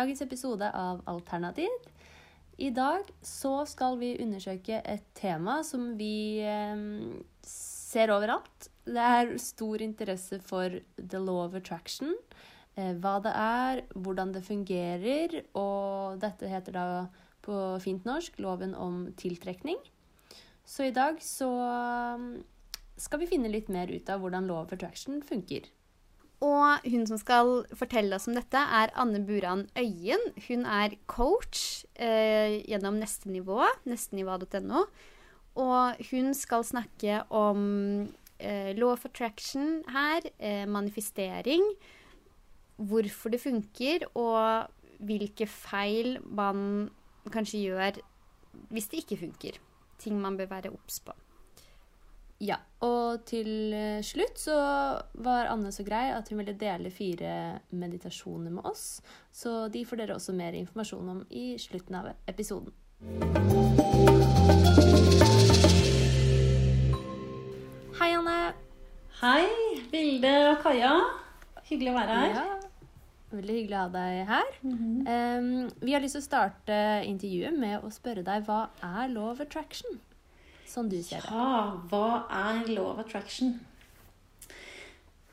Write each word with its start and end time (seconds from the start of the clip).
dagens 0.00 0.22
episode 0.24 0.68
av 0.72 1.02
Alternativ. 1.10 1.72
I 2.56 2.70
dag 2.72 3.04
så 3.24 3.66
skal 3.68 3.98
vi 4.00 4.14
undersøke 4.22 4.78
et 4.80 5.04
tema 5.16 5.58
som 5.66 5.90
vi 5.98 6.40
eh, 6.40 6.84
ser 7.44 8.12
overalt. 8.14 8.70
Det 8.86 9.08
er 9.20 9.34
stor 9.42 9.82
interesse 9.84 10.38
for 10.44 10.78
the 10.96 11.20
law 11.20 11.42
of 11.44 11.56
attraction. 11.58 12.14
Eh, 12.76 12.94
hva 13.02 13.18
det 13.24 13.32
er, 13.36 13.82
hvordan 13.92 14.32
det 14.36 14.44
fungerer, 14.46 15.36
og 15.52 16.20
dette 16.22 16.48
heter 16.48 16.78
da 16.78 16.86
på 17.44 17.58
fint 17.84 18.08
norsk 18.08 18.40
loven 18.40 18.72
om 18.76 19.02
tiltrekning. 19.20 19.80
Så 20.64 20.88
i 20.88 20.94
dag 20.96 21.20
så 21.24 21.50
um, 22.16 22.30
skal 23.00 23.20
vi 23.20 23.28
finne 23.34 23.52
litt 23.52 23.68
mer 23.72 23.90
ut 23.90 24.08
av 24.12 24.22
hvordan 24.22 24.48
law 24.48 24.62
of 24.64 24.72
attraction 24.76 25.20
funker. 25.24 25.68
Og 26.40 26.86
hun 26.88 27.04
som 27.08 27.18
skal 27.20 27.50
fortelle 27.76 28.16
oss 28.16 28.26
om 28.30 28.36
dette, 28.36 28.56
er 28.56 28.92
Anne 28.96 29.20
Buran 29.28 29.66
Øyen. 29.76 30.22
Hun 30.46 30.64
er 30.64 30.96
coach 31.10 31.84
eh, 32.00 32.62
gjennom 32.64 32.96
Neste 32.96 33.28
Nivå, 33.28 33.60
nestenivå.no. 33.84 34.86
Og 35.60 36.00
hun 36.08 36.32
skal 36.36 36.64
snakke 36.64 37.20
om 37.28 37.62
eh, 38.40 38.72
law 38.78 38.94
of 38.94 39.04
attraction 39.04 39.82
her, 39.92 40.24
eh, 40.38 40.64
manifestering, 40.64 41.64
hvorfor 42.80 43.34
det 43.34 43.42
funker, 43.44 44.08
og 44.16 44.70
hvilke 45.04 45.44
feil 45.48 46.16
man 46.24 46.88
kanskje 47.32 47.66
gjør 47.68 48.00
hvis 48.72 48.88
det 48.88 49.04
ikke 49.04 49.20
funker. 49.26 49.60
Ting 50.00 50.16
man 50.20 50.40
bør 50.40 50.48
være 50.56 50.72
obs 50.72 51.02
på. 51.04 51.12
Ja, 52.40 52.56
og 52.80 53.26
til 53.28 53.74
eh, 53.76 53.98
slutt 54.00 54.38
så 54.40 54.54
var 55.20 55.50
Anne 55.52 55.68
så 55.76 55.84
grei 55.84 56.06
at 56.14 56.30
hun 56.32 56.40
ville 56.40 56.54
dele 56.56 56.88
fire 56.88 57.58
meditasjoner 57.68 58.54
med 58.54 58.64
oss. 58.64 59.02
Så 59.28 59.68
de 59.68 59.82
får 59.84 60.00
dere 60.00 60.16
også 60.16 60.32
mer 60.32 60.56
informasjon 60.56 61.12
om 61.12 61.20
i 61.28 61.58
slutten 61.60 62.00
av 62.00 62.08
episoden. 62.32 62.72
Hei, 68.00 68.10
Anne. 68.16 68.40
Hei, 69.20 69.44
Vilde 69.92 70.34
og 70.48 70.64
Kaja. 70.64 70.96
Hyggelig 71.68 71.92
å 71.92 71.98
være 72.00 72.20
her. 72.22 72.36
Ja, 72.40 72.60
veldig 73.36 73.58
hyggelig 73.58 73.76
å 73.76 73.84
ha 73.84 73.90
deg 74.00 74.20
her. 74.32 74.54
um, 74.64 75.50
vi 75.84 75.92
har 75.92 76.00
lyst 76.00 76.16
til 76.16 76.24
å 76.24 76.30
starte 76.30 76.84
intervjuet 77.04 77.52
med 77.52 77.84
å 77.84 77.92
spørre 77.92 78.24
deg 78.24 78.48
hva 78.48 78.70
er 78.80 79.12
of 79.28 79.44
attraction? 79.44 80.00
Sånn 80.70 80.90
du 80.90 81.00
ser 81.02 81.24
det. 81.24 81.34
Ja, 81.34 81.74
hva 81.90 82.22
er 82.30 82.68
law 82.70 82.92
of 82.92 83.00
attraction? 83.02 83.56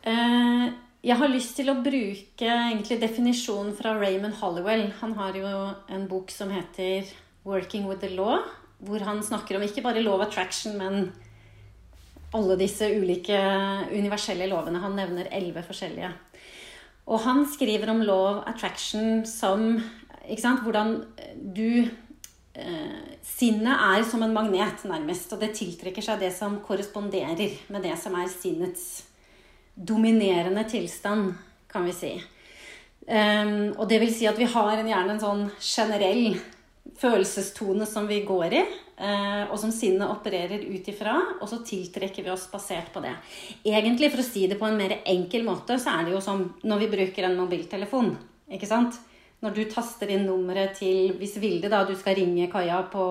Eh, 0.02 0.66
jeg 1.06 1.18
har 1.20 1.30
lyst 1.30 1.54
til 1.60 1.70
å 1.70 1.78
bruke 1.86 2.48
egentlig 2.48 2.98
definisjonen 3.04 3.76
fra 3.78 3.94
Raymond 4.00 4.40
Hollywell. 4.40 4.88
Han 5.04 5.14
har 5.20 5.38
jo 5.38 5.52
en 5.94 6.08
bok 6.10 6.34
som 6.34 6.50
heter 6.50 7.06
'Working 7.46 7.86
with 7.88 8.02
the 8.02 8.10
Law', 8.10 8.48
hvor 8.82 9.00
han 9.06 9.22
snakker 9.22 9.56
om 9.56 9.62
ikke 9.62 9.84
bare 9.84 10.02
law 10.02 10.20
of 10.20 10.28
attraction, 10.28 10.78
men 10.78 11.14
alle 12.34 12.58
disse 12.58 12.82
ulike 12.82 13.38
universelle 13.92 14.50
lovene. 14.50 14.82
Han 14.82 14.96
nevner 14.96 15.30
elleve 15.32 15.64
forskjellige. 15.64 16.14
Og 17.08 17.20
han 17.20 17.46
skriver 17.46 17.90
om 17.90 18.02
law 18.02 18.38
of 18.38 18.44
attraction 18.48 19.26
som 19.26 19.82
sant, 20.38 20.64
hvordan 20.64 21.06
du 21.56 21.90
Sinnet 23.28 23.84
er 23.86 24.06
som 24.08 24.24
en 24.26 24.34
magnet, 24.34 24.82
nærmest. 24.90 25.30
Og 25.36 25.44
det 25.44 25.52
tiltrekker 25.60 26.02
seg 26.02 26.24
det 26.24 26.32
som 26.34 26.58
korresponderer 26.66 27.54
med 27.70 27.86
det 27.86 27.94
som 28.02 28.16
er 28.18 28.32
sinnets 28.34 28.88
dominerende 29.78 30.64
tilstand, 30.70 31.36
kan 31.70 31.86
vi 31.86 31.94
si. 31.94 32.12
Um, 33.08 33.72
og 33.78 33.86
det 33.88 34.02
vil 34.02 34.12
si 34.12 34.28
at 34.28 34.40
vi 34.40 34.50
har 34.52 34.74
en, 34.76 34.90
gjerne 34.90 35.14
en 35.16 35.22
sånn 35.22 35.44
generell 35.64 36.40
følelsestone 36.98 37.86
som 37.88 38.08
vi 38.10 38.18
går 38.28 38.56
i, 38.58 38.64
uh, 39.00 39.44
og 39.48 39.56
som 39.62 39.72
sinnet 39.72 40.10
opererer 40.12 40.66
ut 40.66 40.90
ifra, 40.92 41.14
og 41.38 41.48
så 41.48 41.62
tiltrekker 41.64 42.26
vi 42.26 42.34
oss 42.34 42.48
basert 42.52 42.90
på 42.92 43.04
det. 43.06 43.14
Egentlig, 43.64 44.10
for 44.12 44.24
å 44.24 44.28
si 44.28 44.48
det 44.50 44.58
på 44.60 44.68
en 44.68 44.80
mer 44.80 44.98
enkel 45.06 45.46
måte, 45.48 45.78
så 45.80 45.94
er 45.94 46.08
det 46.08 46.18
jo 46.18 46.24
som 46.26 46.44
når 46.68 46.84
vi 46.84 46.92
bruker 46.98 47.30
en 47.30 47.38
mobiltelefon. 47.40 48.16
ikke 48.52 48.70
sant? 48.70 48.98
Når 49.46 49.54
du 49.54 49.64
taster 49.70 50.10
inn 50.10 50.26
nummeret 50.26 50.80
til 50.80 51.14
Hvis 51.20 51.36
Vilde, 51.42 51.70
da, 51.70 51.84
du 51.86 51.94
skal 51.98 52.18
ringe 52.18 52.50
Kaja 52.52 52.82
på, 52.90 53.06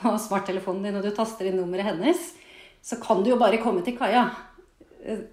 på 0.00 0.14
smarttelefonen 0.26 0.88
din, 0.88 0.98
og 0.98 1.06
du 1.06 1.14
taster 1.14 1.46
inn 1.46 1.58
nummeret 1.60 1.92
hennes, 1.92 2.32
så 2.82 2.98
kan 3.02 3.22
du 3.22 3.30
jo 3.32 3.38
bare 3.40 3.60
komme 3.62 3.84
til 3.86 3.96
Kaja. 3.98 4.26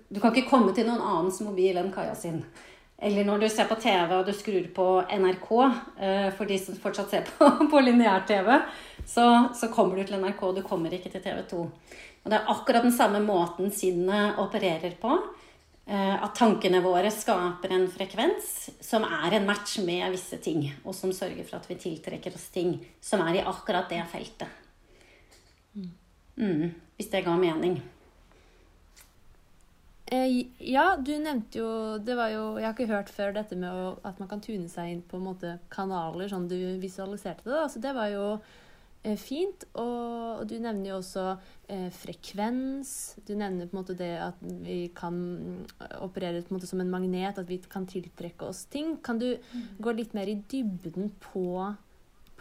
Du 0.09 0.21
kan 0.21 0.31
ikke 0.31 0.49
komme 0.51 0.73
til 0.75 0.85
noen 0.87 1.01
annens 1.01 1.41
mobil 1.45 1.77
enn 1.81 1.93
Kaja 1.93 2.13
sin. 2.17 2.43
Eller 2.95 3.25
når 3.27 3.41
du 3.41 3.47
ser 3.51 3.67
på 3.67 3.75
TV 3.81 4.13
og 4.15 4.27
du 4.27 4.31
skrur 4.33 4.67
på 4.75 4.87
NRK, 5.11 5.49
eh, 5.99 6.27
for 6.37 6.47
de 6.47 6.59
som 6.61 6.77
fortsatt 6.79 7.11
ser 7.11 7.25
på, 7.31 7.49
på 7.71 7.81
lineær-TV, 7.83 8.51
så, 9.03 9.25
så, 9.53 9.71
kommer 9.73 9.99
du 9.99 10.05
til 10.05 10.21
NRK, 10.21 10.45
du 10.55 10.61
kommer 10.65 10.93
ikke 10.95 11.11
til 11.11 11.23
TV 11.25 11.41
2. 11.49 11.63
Og 12.23 12.31
det 12.31 12.37
er 12.37 12.53
akkurat 12.53 12.85
den 12.85 12.95
samme 12.95 13.19
måten 13.21 13.73
sinnet 13.73 14.39
opererer 14.41 14.95
på. 15.01 15.17
Eh, 15.85 16.23
at 16.23 16.33
tankene 16.33 16.79
våre 16.81 17.11
skaper 17.13 17.69
en 17.75 17.85
frekvens 17.93 18.71
som 18.81 19.03
er 19.05 19.35
en 19.37 19.43
match 19.45 19.77
med 19.85 20.15
visse 20.15 20.39
ting, 20.41 20.63
og 20.81 20.95
som 20.97 21.11
sørger 21.13 21.45
for 21.45 21.59
at 21.59 21.67
vi 21.69 21.77
tiltrekker 21.77 22.33
oss 22.33 22.47
ting 22.53 22.79
som 23.03 23.21
er 23.21 23.37
i 23.37 23.43
akkurat 23.45 23.91
det 23.91 24.01
feltet. 24.09 24.63
Mm, 26.41 26.71
hvis 26.97 27.11
det 27.13 27.21
ga 27.27 27.35
mening. 27.37 27.77
Eh, 30.09 30.41
ja, 30.59 30.95
du 31.01 31.15
nevnte 31.17 31.57
jo 31.57 31.97
Det 31.97 32.13
var 32.13 32.29
jo 32.29 32.59
Jeg 32.59 32.65
har 32.67 32.73
ikke 32.75 32.91
hørt 32.91 33.09
før 33.09 33.31
dette 33.33 33.55
med 33.57 33.95
at 34.05 34.19
man 34.21 34.27
kan 34.29 34.43
tune 34.43 34.67
seg 34.69 34.91
inn 34.91 34.99
på 35.01 35.17
en 35.17 35.25
måte 35.25 35.55
kanaler, 35.73 36.27
sånn 36.29 36.45
du 36.49 36.57
visualiserte 36.81 37.45
det. 37.45 37.55
da, 37.55 37.65
Så 37.69 37.81
det 37.81 37.93
var 37.97 38.11
jo 38.13 38.27
fint. 39.19 39.67
Og, 39.77 40.41
og, 40.41 40.43
du 40.49 40.55
nevner 40.57 40.89
jo 40.91 40.99
også 40.99 41.25
eh, 41.69 41.89
frekvens. 41.93 42.91
Du 43.27 43.35
nevner 43.37 43.69
på 43.69 43.75
en 43.75 43.81
måte 43.81 43.97
det 43.99 44.11
at 44.23 44.39
vi 44.65 44.79
kan 44.95 45.17
operere 46.01 46.41
på 46.41 46.53
en 46.53 46.57
måte 46.57 46.69
som 46.69 46.81
en 46.81 46.91
magnet, 46.91 47.37
at 47.37 47.49
vi 47.49 47.59
kan 47.69 47.87
tiltrekke 47.89 48.49
oss 48.49 48.65
ting. 48.71 48.95
Kan 49.05 49.21
du 49.21 49.35
mm. 49.37 49.67
gå 49.79 49.95
litt 49.97 50.15
mer 50.17 50.31
i 50.31 50.39
dybden 50.51 51.13
på, 51.23 51.45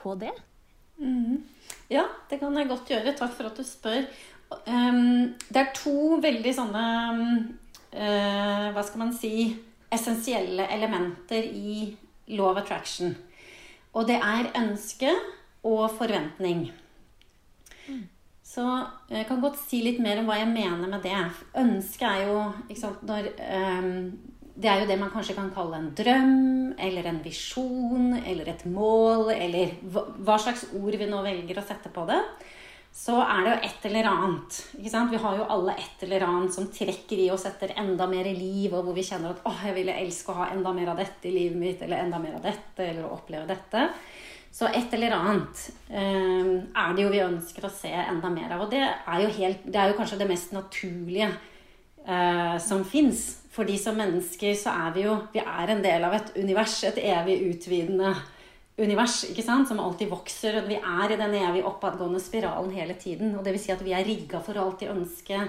på 0.01 0.17
det? 0.21 0.33
Mm. 0.97 1.43
Ja, 1.93 2.07
det 2.31 2.41
kan 2.41 2.57
jeg 2.57 2.71
godt 2.71 2.95
gjøre. 2.95 3.17
Takk 3.19 3.37
for 3.37 3.51
at 3.51 3.61
du 3.61 3.67
spør. 3.67 4.09
Um, 4.69 5.35
det 5.51 5.61
er 5.61 5.71
to 5.75 6.19
veldig 6.23 6.51
sånne 6.55 6.83
uh, 7.97 8.67
Hva 8.71 8.83
skal 8.85 9.01
man 9.01 9.15
si 9.17 9.33
essensielle 9.95 10.67
elementer 10.71 11.43
i 11.43 11.97
law 12.35 12.53
of 12.53 12.61
attraction. 12.61 13.15
Og 13.95 14.09
det 14.09 14.19
er 14.19 14.51
ønsket 14.59 15.17
og 15.65 15.87
forventning. 15.99 16.69
Mm. 17.89 18.05
Så 18.55 18.65
jeg 19.11 19.27
kan 19.27 19.41
godt 19.43 19.59
si 19.65 19.81
litt 19.83 19.99
mer 20.05 20.21
om 20.21 20.29
hva 20.29 20.39
jeg 20.39 20.53
mener 20.53 20.87
med 20.87 21.03
det. 21.03 21.19
Ønske 21.59 22.07
er 22.07 22.29
jo 22.29 22.45
sant, 22.79 23.03
når, 23.09 23.33
um, 23.41 24.13
Det 24.55 24.69
er 24.71 24.85
jo 24.85 24.87
det 24.87 24.99
man 25.01 25.11
kanskje 25.11 25.35
kan 25.35 25.49
kalle 25.51 25.81
en 25.81 25.89
drøm, 25.99 26.75
eller 26.79 27.09
en 27.11 27.17
visjon, 27.25 28.13
eller 28.21 28.53
et 28.53 28.61
mål, 28.71 29.33
eller 29.35 29.73
hva, 29.91 30.05
hva 30.15 30.37
slags 30.39 30.69
ord 30.79 30.95
vi 30.95 31.09
nå 31.11 31.25
velger 31.25 31.59
å 31.59 31.65
sette 31.67 31.91
på 31.91 32.05
det. 32.07 32.21
Så 32.95 33.17
er 33.19 33.41
det 33.43 33.51
jo 33.51 33.57
et 33.67 33.87
eller 33.89 34.07
annet. 34.07 34.59
Vi 34.79 35.19
har 35.25 35.41
jo 35.41 35.49
alle 35.51 35.75
et 35.75 36.05
eller 36.07 36.23
annet 36.29 36.55
som 36.55 36.69
trekker 36.71 37.25
i 37.25 37.31
oss 37.35 37.49
etter 37.51 37.75
enda 37.83 38.07
mer 38.07 38.29
i 38.31 38.37
liv, 38.39 38.71
og 38.71 38.87
hvor 38.87 38.95
vi 38.95 39.03
kjenner 39.03 39.35
at 39.35 39.43
'Å, 39.43 39.57
jeg 39.67 39.75
ville 39.75 39.99
elske 39.99 40.31
å 40.31 40.39
ha 40.39 40.47
enda 40.55 40.73
mer 40.73 40.93
av 40.93 41.03
dette 41.03 41.27
i 41.27 41.35
livet 41.35 41.59
mitt', 41.59 41.83
eller 41.83 41.99
'enda 41.99 42.23
mer 42.23 42.37
av 42.37 42.43
dette', 42.47 42.87
eller 42.87 43.03
å 43.03 43.19
oppleve 43.19 43.49
dette. 43.51 43.91
Så 44.55 44.69
et 44.71 44.93
eller 44.95 45.17
annet 45.17 45.63
eh, 45.91 46.51
er 46.79 46.93
det 46.95 47.03
jo 47.03 47.11
vi 47.11 47.25
ønsker 47.25 47.65
å 47.67 47.73
se 47.75 47.91
enda 47.91 48.31
mer 48.31 48.53
av. 48.55 48.63
Og 48.63 48.71
det 48.71 48.85
er 48.85 49.25
jo, 49.25 49.33
helt, 49.41 49.65
det 49.67 49.81
er 49.81 49.91
jo 49.91 49.97
kanskje 49.99 50.21
det 50.21 50.29
mest 50.31 50.55
naturlige 50.55 51.27
eh, 52.07 52.55
som 52.63 52.85
fins. 52.87 53.25
Fordi 53.55 53.75
som 53.79 53.99
mennesker 53.99 54.55
så 54.59 54.73
er 54.87 54.95
vi 54.95 55.05
jo 55.05 55.17
Vi 55.35 55.43
er 55.43 55.73
en 55.75 55.83
del 55.83 56.07
av 56.07 56.15
et 56.15 56.31
univers, 56.39 56.77
et 56.87 57.01
evig 57.03 57.41
utvidende 57.49 58.13
univers, 58.79 59.21
ikke 59.31 59.43
sant? 59.47 59.67
som 59.71 59.83
alltid 59.83 60.13
vokser. 60.15 60.61
Og 60.63 60.71
vi 60.71 60.79
er 60.79 61.17
i 61.17 61.19
den 61.19 61.35
evig 61.41 61.65
oppadgående 61.67 62.23
spiralen 62.23 62.71
hele 62.79 62.95
tiden. 62.95 63.35
Og 63.35 63.43
det 63.43 63.57
vil 63.57 63.65
si 63.65 63.75
at 63.75 63.83
vi 63.83 63.97
er 63.99 64.07
rigga 64.07 64.39
for 64.39 64.55
å 64.55 64.69
alltid 64.69 64.95
ønske 64.95 65.43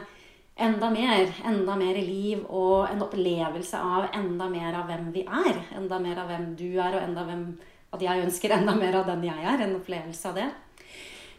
enda 0.66 0.90
mer. 0.90 1.30
Enda 1.46 1.78
mer 1.78 2.02
liv 2.02 2.42
og 2.50 2.90
en 2.90 3.06
opplevelse 3.06 3.86
av 3.86 4.10
enda 4.18 4.50
mer 4.50 4.82
av 4.82 4.90
hvem 4.90 5.14
vi 5.14 5.28
er. 5.30 5.62
Enda 5.78 6.02
mer 6.02 6.26
av 6.26 6.34
hvem 6.34 6.52
du 6.58 6.72
er, 6.74 6.90
og 6.90 7.02
enda 7.04 7.30
hvem 7.30 7.48
at 7.96 8.06
jeg 8.06 8.26
ønsker 8.28 8.54
enda 8.56 8.76
mer 8.78 9.00
av 9.02 9.10
den 9.10 9.26
jeg 9.28 9.42
er. 9.42 9.66
En 9.66 9.78
opplevelse 9.80 10.32
av 10.32 10.40
det. 10.40 10.50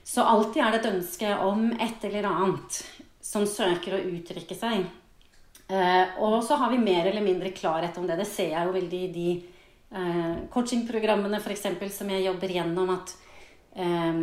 Så 0.06 0.22
alltid 0.22 0.62
er 0.62 0.72
det 0.72 0.80
et 0.82 0.92
ønske 0.94 1.32
om 1.42 1.68
et 1.82 2.04
eller 2.06 2.28
annet 2.30 2.78
som 3.26 3.46
søker 3.48 3.96
å 3.96 4.04
uttrykke 4.06 4.56
seg. 4.56 4.84
Eh, 5.66 6.18
og 6.22 6.38
så 6.46 6.58
har 6.60 6.70
vi 6.70 6.78
mer 6.78 7.08
eller 7.10 7.24
mindre 7.24 7.50
klarhet 7.50 7.96
om 7.98 8.06
det. 8.06 8.20
Det 8.20 8.28
ser 8.30 8.52
jeg 8.52 8.68
jo 8.68 8.74
veldig 8.76 9.00
i 9.02 9.12
de 9.14 9.30
eh, 9.90 10.36
coachingprogrammene 10.52 11.40
f.eks. 11.42 11.66
som 11.96 12.12
jeg 12.14 12.26
jobber 12.28 12.54
gjennom. 12.54 12.92
at 12.94 13.16
eh, 13.74 14.22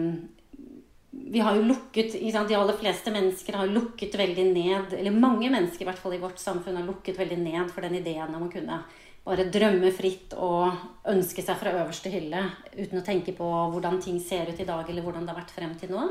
vi 1.33 1.39
har 1.39 1.55
jo 1.55 1.67
lukket, 1.67 2.15
De 2.15 2.55
aller 2.55 2.79
fleste 2.79 3.11
mennesker 3.11 3.59
har 3.59 3.67
lukket 3.69 4.15
veldig 4.17 4.45
ned 4.49 4.95
Eller 4.97 5.13
mange 5.13 5.49
mennesker 5.49 5.85
i 5.85 5.87
hvert 5.87 5.99
fall 6.01 6.15
i 6.15 6.21
vårt 6.21 6.39
samfunn 6.41 6.79
har 6.79 6.87
lukket 6.87 7.19
veldig 7.19 7.37
ned 7.37 7.69
for 7.69 7.85
den 7.85 7.99
ideen 7.99 8.33
om 8.33 8.47
å 8.47 8.51
kunne 8.51 8.79
bare 9.23 9.47
drømme 9.51 9.91
fritt 9.95 10.33
og 10.35 10.73
ønske 11.09 11.43
seg 11.45 11.55
fra 11.59 11.71
øverste 11.79 12.11
hylle 12.11 12.41
uten 12.75 12.99
å 12.99 13.05
tenke 13.05 13.35
på 13.37 13.47
hvordan 13.71 14.01
ting 14.03 14.19
ser 14.19 14.51
ut 14.51 14.59
i 14.59 14.67
dag, 14.67 14.83
eller 14.83 15.05
hvordan 15.05 15.23
det 15.23 15.31
har 15.31 15.39
vært 15.39 15.55
frem 15.55 15.77
til 15.79 15.93
nå. 15.95 16.09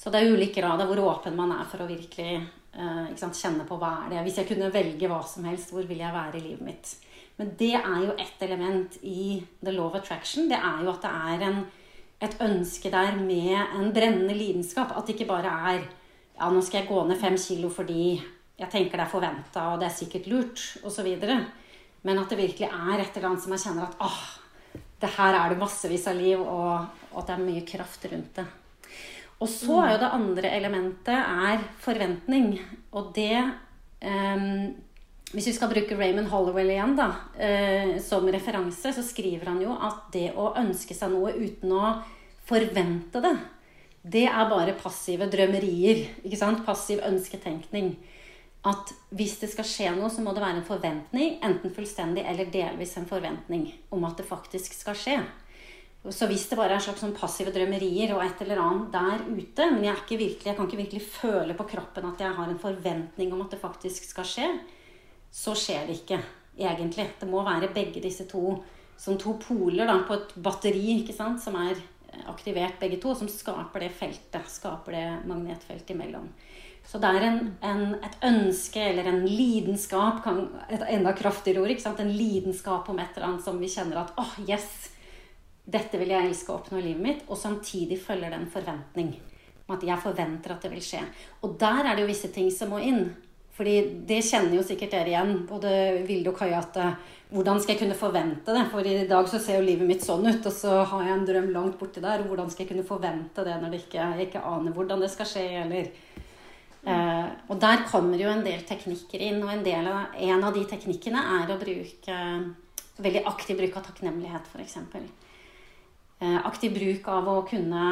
Så 0.00 0.08
det 0.08 0.22
er 0.22 0.32
ulike 0.32 0.62
grad 0.62 0.80
av 0.80 0.88
hvor 0.88 1.02
åpen 1.10 1.36
man 1.36 1.52
er 1.52 1.66
for 1.68 1.84
å 1.84 1.90
virkelig 1.90 2.38
eh, 2.38 3.10
sant, 3.20 3.36
kjenne 3.36 3.66
på 3.68 3.76
hva 3.76 4.06
er 4.06 4.14
det 4.14 4.24
Hvis 4.24 4.40
jeg 4.40 4.48
kunne 4.48 4.72
velge 4.72 5.10
hva 5.10 5.20
som 5.28 5.44
helst, 5.44 5.74
hvor 5.74 5.84
vil 5.84 6.00
jeg 6.00 6.16
være 6.16 6.40
i 6.40 6.44
livet 6.46 6.64
mitt? 6.64 6.94
Men 7.36 7.52
det 7.60 7.74
er 7.76 8.00
jo 8.06 8.16
ett 8.16 8.40
element 8.48 8.96
i 9.04 9.42
the 9.60 9.72
law 9.72 9.90
of 9.90 10.00
attraction. 10.00 10.48
Det 10.48 10.56
er 10.56 10.80
jo 10.84 10.90
at 10.94 11.04
det 11.04 11.12
er 11.12 11.46
en, 11.50 11.62
et 12.24 12.40
ønske 12.48 12.92
der 12.92 13.16
med 13.20 13.56
en 13.76 13.92
brennende 13.92 14.36
lidenskap. 14.36 14.96
At 14.96 15.08
det 15.08 15.18
ikke 15.18 15.28
bare 15.28 15.52
er 15.74 15.84
ja, 15.84 16.48
nå 16.48 16.64
skal 16.64 16.82
jeg 16.82 16.88
gå 16.88 17.04
ned 17.04 17.20
fem 17.20 17.36
kilo 17.36 17.68
fordi 17.72 18.04
jeg 18.60 18.68
tenker 18.72 18.96
det 18.96 19.04
er 19.06 19.12
forventa, 19.12 19.70
og 19.72 19.80
det 19.80 19.88
er 19.88 19.96
sikkert 19.96 20.28
lurt, 20.28 20.64
osv. 20.84 21.08
Men 22.06 22.20
at 22.22 22.32
det 22.32 22.40
virkelig 22.40 22.68
er 22.68 23.02
et 23.02 23.16
eller 23.16 23.30
annet 23.30 23.44
som 23.44 23.54
jeg 23.54 23.64
kjenner 23.64 23.88
at 23.88 24.00
åh, 24.04 24.20
det 25.00 25.10
her 25.16 25.36
er 25.36 25.52
det 25.52 25.60
massevis 25.60 26.06
av 26.10 26.16
liv, 26.16 26.40
og, 26.40 27.04
og 27.12 27.22
at 27.22 27.30
det 27.30 27.36
er 27.36 27.46
mye 27.46 27.64
kraft 27.68 28.04
rundt 28.10 28.40
det. 28.40 28.46
Og 29.40 29.48
så 29.48 29.78
er 29.80 29.94
jo 29.94 30.00
det 30.02 30.12
andre 30.12 30.52
elementet 30.52 31.16
er 31.16 31.62
forventning. 31.80 32.52
Og 32.92 33.12
det 33.16 33.38
um, 33.40 34.74
Hvis 35.30 35.46
vi 35.46 35.54
skal 35.56 35.70
bruke 35.70 35.96
Raymond 35.96 36.28
Hollowell 36.28 36.72
igjen 36.74 36.96
da, 36.98 37.08
uh, 37.38 37.94
som 38.04 38.28
referanse, 38.28 38.92
så 38.92 39.04
skriver 39.06 39.48
han 39.48 39.62
jo 39.64 39.72
at 39.72 40.10
det 40.12 40.28
å 40.36 40.50
ønske 40.60 40.96
seg 40.96 41.14
noe 41.14 41.32
uten 41.38 41.72
å 41.72 41.94
forvente 42.50 43.22
det, 43.22 43.36
det 44.00 44.26
er 44.26 44.48
bare 44.48 44.76
passive 44.80 45.28
drømmerier. 45.30 46.06
ikke 46.24 46.40
sant? 46.40 46.64
Passiv 46.66 47.00
ønsketenkning 47.04 47.94
at 48.68 48.90
hvis 49.16 49.38
det 49.40 49.48
skal 49.54 49.64
skje 49.66 49.92
noe, 49.96 50.10
så 50.12 50.22
må 50.24 50.34
det 50.36 50.42
være 50.42 50.60
en 50.60 50.66
forventning, 50.66 51.38
enten 51.44 51.72
fullstendig 51.72 52.26
eller 52.28 52.50
delvis 52.52 52.96
en 53.00 53.08
forventning 53.08 53.70
om 53.94 54.04
at 54.08 54.20
det 54.20 54.28
faktisk 54.28 54.74
skal 54.76 54.98
skje. 54.98 55.20
Så 56.08 56.24
hvis 56.28 56.46
det 56.48 56.56
bare 56.56 56.76
er 56.76 56.82
slags 56.82 57.02
sånn 57.04 57.16
passive 57.16 57.52
drømmerier 57.52 58.14
og 58.14 58.22
et 58.24 58.40
eller 58.44 58.60
annet 58.62 58.92
der 58.94 59.24
ute, 59.28 59.66
men 59.72 59.84
jeg, 59.84 59.96
virkelig, 60.08 60.46
jeg, 60.48 60.56
kan 60.56 60.68
ikke 60.68 60.80
virkelig 60.80 61.02
føle 61.12 61.56
på 61.56 61.66
kroppen 61.74 62.08
at 62.08 62.22
jeg 62.24 62.36
har 62.36 62.48
en 62.48 62.60
forventning 62.60 63.32
om 63.36 63.42
at 63.44 63.52
det 63.52 63.60
faktisk 63.60 64.08
skal 64.08 64.28
skje, 64.28 64.48
så 65.30 65.56
skjer 65.56 65.88
det 65.88 65.98
ikke 66.00 66.20
egentlig. 66.56 67.06
Det 67.20 67.28
må 67.28 67.44
være 67.44 67.72
begge 67.76 68.00
disse 68.04 68.24
to 68.28 68.58
som 69.00 69.16
to 69.20 69.36
poler 69.40 69.88
da, 69.88 69.96
på 70.04 70.16
et 70.16 70.32
batteri 70.44 70.98
ikke 70.98 71.16
sant, 71.16 71.40
som 71.40 71.56
er 71.56 71.78
aktivert 72.28 72.80
begge 72.80 72.98
to, 73.00 73.14
som 73.16 73.28
skaper 73.30 73.86
det 73.86 73.92
feltet, 73.96 74.48
skaper 74.52 74.96
det 74.96 75.04
magnetfeltet 75.28 75.94
imellom. 75.94 76.26
Så 76.90 76.98
det 76.98 77.06
er 77.06 77.22
en, 77.22 77.36
en, 77.62 77.82
et 78.02 78.16
ønske 78.26 78.82
eller 78.82 79.06
en 79.06 79.20
lidenskap, 79.22 80.24
et 80.66 80.82
enda 80.90 81.12
kraftigere 81.14 81.62
ord, 81.62 82.00
en 82.02 82.10
lidenskap 82.10 82.88
om 82.90 82.98
et 82.98 83.12
eller 83.14 83.28
annet 83.28 83.44
som 83.46 83.60
vi 83.62 83.70
kjenner 83.70 84.00
at 84.00 84.16
åh, 84.18 84.26
oh, 84.26 84.48
yes, 84.48 84.90
dette 85.70 86.00
vil 86.00 86.10
jeg 86.10 86.32
elske 86.32 86.50
å 86.50 86.58
oppnå 86.58 86.80
i 86.80 86.88
livet 86.88 87.04
mitt. 87.04 87.22
Og 87.30 87.38
samtidig 87.38 88.00
følger 88.02 88.32
det 88.32 88.40
en 88.40 88.50
forventning 88.50 89.14
om 89.68 89.76
at 89.76 89.86
jeg 89.86 90.02
forventer 90.02 90.56
at 90.56 90.66
det 90.66 90.72
vil 90.72 90.82
skje. 90.82 91.04
Og 91.46 91.54
der 91.60 91.84
er 91.84 91.94
det 91.94 92.02
jo 92.02 92.10
visse 92.10 92.32
ting 92.34 92.50
som 92.50 92.74
må 92.74 92.82
inn. 92.82 93.04
Fordi 93.54 93.76
det 94.08 94.22
kjenner 94.24 94.56
jo 94.56 94.66
sikkert 94.66 94.94
dere 94.96 95.10
igjen, 95.12 95.32
både 95.46 95.70
Vilde 96.08 96.32
og 96.32 96.38
Kaja, 96.38 96.62
at 96.64 96.78
eh, 96.80 97.16
hvordan 97.30 97.58
skal 97.60 97.76
jeg 97.76 97.82
kunne 97.82 97.98
forvente 97.98 98.54
det? 98.56 98.62
For 98.72 98.86
i 98.86 99.06
dag 99.06 99.30
så 99.30 99.38
ser 99.42 99.60
jo 99.60 99.66
livet 99.66 99.86
mitt 99.86 100.02
sånn 100.06 100.24
ut, 100.26 100.46
og 100.48 100.54
så 100.54 100.78
har 100.88 101.06
jeg 101.06 101.14
en 101.18 101.26
drøm 101.28 101.50
langt 101.54 101.76
borti 101.78 102.02
der. 102.02 102.24
Og 102.24 102.32
hvordan 102.32 102.50
skal 102.50 102.64
jeg 102.64 102.72
kunne 102.72 102.88
forvente 102.88 103.44
det 103.46 103.58
når 103.60 103.74
det 103.74 103.82
ikke, 103.84 104.00
jeg 104.00 104.30
ikke 104.30 104.46
aner 104.48 104.74
hvordan 104.74 105.04
det 105.04 105.10
skal 105.12 105.28
skje, 105.28 105.44
eller 105.66 105.90
Uh, 106.80 107.28
og 107.52 107.58
der 107.60 107.82
kommer 107.90 108.16
jo 108.16 108.30
en 108.32 108.44
del 108.44 108.62
teknikker 108.64 109.20
inn. 109.20 109.42
Og 109.44 109.52
en, 109.52 109.88
av, 109.90 110.14
en 110.16 110.44
av 110.46 110.54
de 110.56 110.64
teknikkene 110.68 111.20
er 111.40 111.52
å 111.52 111.58
bruke 111.60 112.20
veldig 113.00 113.24
aktiv 113.28 113.58
bruk 113.60 113.76
av 113.76 113.86
takknemlighet, 113.88 114.48
f.eks. 114.48 114.78
Uh, 114.96 115.08
eh, 116.24 116.38
aktiv 116.48 116.72
bruk 116.76 117.08
av 117.12 117.28
å 117.28 117.38
kunne 117.48 117.84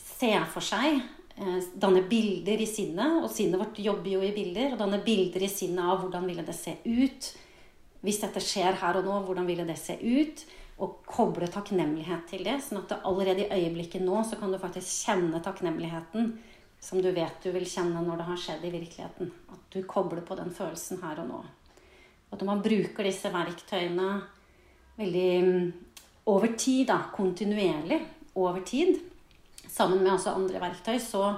se 0.00 0.32
for 0.52 0.64
seg, 0.64 1.02
uh, 1.40 1.58
danne 1.76 2.04
bilder 2.08 2.64
i 2.64 2.68
sinnet. 2.68 3.20
Og 3.20 3.28
sinnet 3.32 3.60
vårt 3.60 3.82
jobber 3.82 4.16
jo 4.16 4.24
i 4.24 4.32
bilder. 4.36 4.72
Og 4.72 4.80
danne 4.80 5.02
bilder 5.04 5.44
i 5.44 5.52
sinnet 5.52 5.84
av 5.84 6.00
hvordan 6.00 6.28
ville 6.30 6.46
det 6.46 6.56
se 6.56 6.78
ut. 6.88 7.32
Hvis 8.00 8.22
dette 8.22 8.40
skjer 8.40 8.80
her 8.80 8.96
og 8.96 9.04
nå, 9.04 9.20
hvordan 9.26 9.48
ville 9.48 9.68
det 9.68 9.76
se 9.76 9.98
ut? 10.00 10.46
Og 10.80 11.02
koble 11.04 11.44
takknemlighet 11.52 12.24
til 12.32 12.46
det. 12.48 12.56
Sånn 12.64 12.80
at 12.86 13.02
allerede 13.04 13.44
i 13.44 13.58
øyeblikket 13.58 14.00
nå 14.00 14.22
så 14.24 14.40
kan 14.40 14.48
du 14.48 14.56
faktisk 14.62 15.10
kjenne 15.10 15.42
takknemligheten 15.44 16.32
som 16.80 17.02
du 17.02 17.10
vet 17.12 17.42
du 17.44 17.52
vil 17.52 17.68
kjenne 17.68 18.00
når 18.04 18.22
det 18.22 18.28
har 18.30 18.40
skjedd 18.40 18.64
i 18.64 18.72
virkeligheten. 18.72 19.32
At 19.52 19.74
du 19.74 19.82
kobler 19.88 20.24
på 20.26 20.36
den 20.38 20.52
følelsen 20.54 21.02
her 21.04 21.20
og 21.22 21.28
nå. 21.28 21.40
Og 22.30 22.36
at 22.38 22.46
man 22.46 22.62
bruker 22.64 23.06
disse 23.06 23.30
verktøyene 23.32 24.10
veldig 25.00 25.30
mm, 25.44 25.68
over 26.30 26.54
tid, 26.56 26.86
da, 26.88 27.02
kontinuerlig 27.12 28.00
over 28.38 28.62
tid, 28.66 28.96
sammen 29.68 30.02
med 30.02 30.14
også 30.14 30.34
andre 30.38 30.60
verktøy, 30.62 30.98
så 31.02 31.34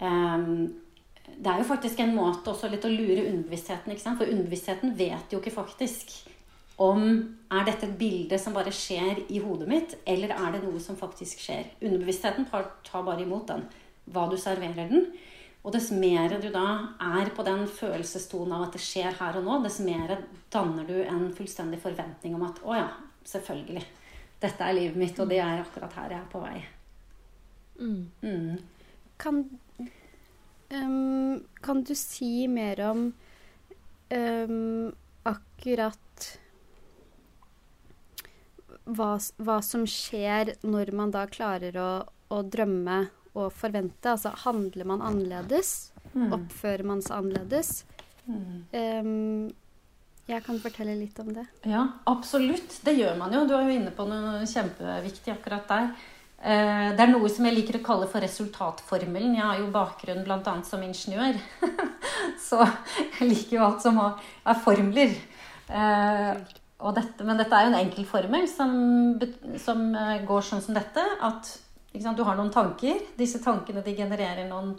um, 0.00 0.74
Det 1.28 1.46
er 1.46 1.58
jo 1.60 1.68
faktisk 1.68 2.00
en 2.00 2.14
måte 2.16 2.50
også 2.50 2.70
litt 2.72 2.86
å 2.88 2.90
lure 2.90 3.26
underbevisstheten. 3.28 3.92
ikke 3.92 4.02
sant? 4.02 4.18
For 4.18 4.30
underbevisstheten 4.30 4.94
vet 4.96 5.32
jo 5.32 5.40
ikke 5.42 5.52
faktisk 5.58 6.14
om 6.80 7.02
er 7.52 7.66
dette 7.66 7.84
et 7.84 7.98
bilde 7.98 8.38
som 8.40 8.54
bare 8.54 8.72
skjer 8.72 9.24
i 9.28 9.40
hodet 9.42 9.68
mitt, 9.68 9.96
eller 10.06 10.32
er 10.32 10.54
det 10.54 10.62
noe 10.62 10.80
som 10.80 10.96
faktisk 10.96 11.42
skjer. 11.42 11.66
Underbevisstheten 11.82 12.48
tar 12.48 13.04
bare 13.04 13.26
imot 13.26 13.50
den 13.50 13.66
hva 14.12 14.28
du 14.30 14.36
serverer 14.40 14.88
den. 14.90 15.10
Og 15.66 15.74
dess 15.74 15.90
mer 15.92 16.32
du 16.40 16.48
da 16.54 16.66
er 17.18 17.30
på 17.34 17.44
den 17.44 17.66
følelsestonen 17.66 18.54
av 18.56 18.68
at 18.68 18.76
det 18.78 18.82
skjer 18.82 19.16
her 19.18 19.38
og 19.40 19.44
nå, 19.44 19.58
dess 19.64 19.80
mer 19.84 20.14
danner 20.52 20.86
du 20.88 20.96
en 21.02 21.28
fullstendig 21.36 21.80
forventning 21.82 22.36
om 22.38 22.46
at 22.46 22.62
å 22.64 22.76
ja, 22.78 22.88
selvfølgelig. 23.26 23.84
Dette 24.38 24.64
er 24.64 24.76
livet 24.76 24.98
mitt, 25.00 25.18
og 25.18 25.28
det 25.28 25.40
er 25.42 25.64
akkurat 25.64 25.96
her 25.98 26.14
jeg 26.14 26.22
er 26.22 26.28
på 26.32 26.42
vei. 26.44 26.58
Mm. 27.78 28.04
Mm. 28.22 28.58
Kan, 29.18 29.42
um, 30.70 31.40
kan 31.62 31.82
du 31.82 31.94
si 31.98 32.46
mer 32.50 32.82
om 32.86 33.08
um, 34.14 34.92
akkurat 35.26 36.28
hva, 38.88 39.12
hva, 39.18 39.58
som 39.62 39.84
skjer 39.90 40.54
når 40.64 40.94
man 40.96 41.12
da 41.14 41.26
klarer 41.30 41.76
å, 41.82 41.90
å 42.32 42.42
drømme 42.46 43.02
å 43.44 43.48
forvente. 43.54 44.14
Altså 44.14 44.34
handler 44.44 44.88
man 44.88 45.04
annerledes? 45.04 45.92
Mm. 46.14 46.28
Oppfører 46.40 46.86
man 46.88 47.00
seg 47.04 47.18
annerledes? 47.20 47.72
Mm. 48.28 48.60
Um, 48.72 49.48
jeg 50.28 50.44
kan 50.44 50.60
fortelle 50.60 50.92
litt 50.98 51.16
om 51.22 51.30
det. 51.32 51.46
Ja, 51.64 51.86
absolutt. 52.10 52.82
Det 52.84 52.92
gjør 52.98 53.16
man 53.16 53.32
jo. 53.32 53.46
Du 53.48 53.54
er 53.56 53.64
jo 53.64 53.78
inne 53.78 53.94
på 53.96 54.04
noe 54.08 54.44
kjempeviktig 54.48 55.32
akkurat 55.32 55.68
der. 55.70 55.90
Eh, 56.38 56.90
det 56.94 57.02
er 57.02 57.10
noe 57.10 57.30
som 57.32 57.48
jeg 57.48 57.56
liker 57.56 57.80
å 57.80 57.86
kalle 57.86 58.06
for 58.10 58.22
resultatformelen. 58.22 59.38
Jeg 59.38 59.46
har 59.46 59.62
jo 59.62 59.72
bakgrunn 59.74 60.22
bl.a. 60.26 60.54
som 60.68 60.84
ingeniør. 60.84 61.40
Så 62.48 62.60
jeg 62.60 63.30
liker 63.30 63.56
jo 63.56 63.64
alt 63.66 63.82
som 63.82 63.98
er 64.04 64.60
formler. 64.62 65.16
Eh, 65.68 66.44
dette, 66.94 67.24
men 67.26 67.40
dette 67.40 67.56
er 67.56 67.66
jo 67.66 67.72
en 67.72 67.80
enkel 67.80 68.06
formel 68.06 68.46
som, 68.52 68.76
som 69.58 69.88
eh, 69.96 70.20
går 70.28 70.46
sånn 70.46 70.62
som 70.62 70.76
dette. 70.78 71.02
At 71.24 71.50
du 71.92 72.22
har 72.22 72.36
noen 72.36 72.52
tanker. 72.52 73.00
Disse 73.16 73.40
tankene 73.42 73.82
de 73.82 73.94
genererer 73.96 74.48
noen 74.48 74.74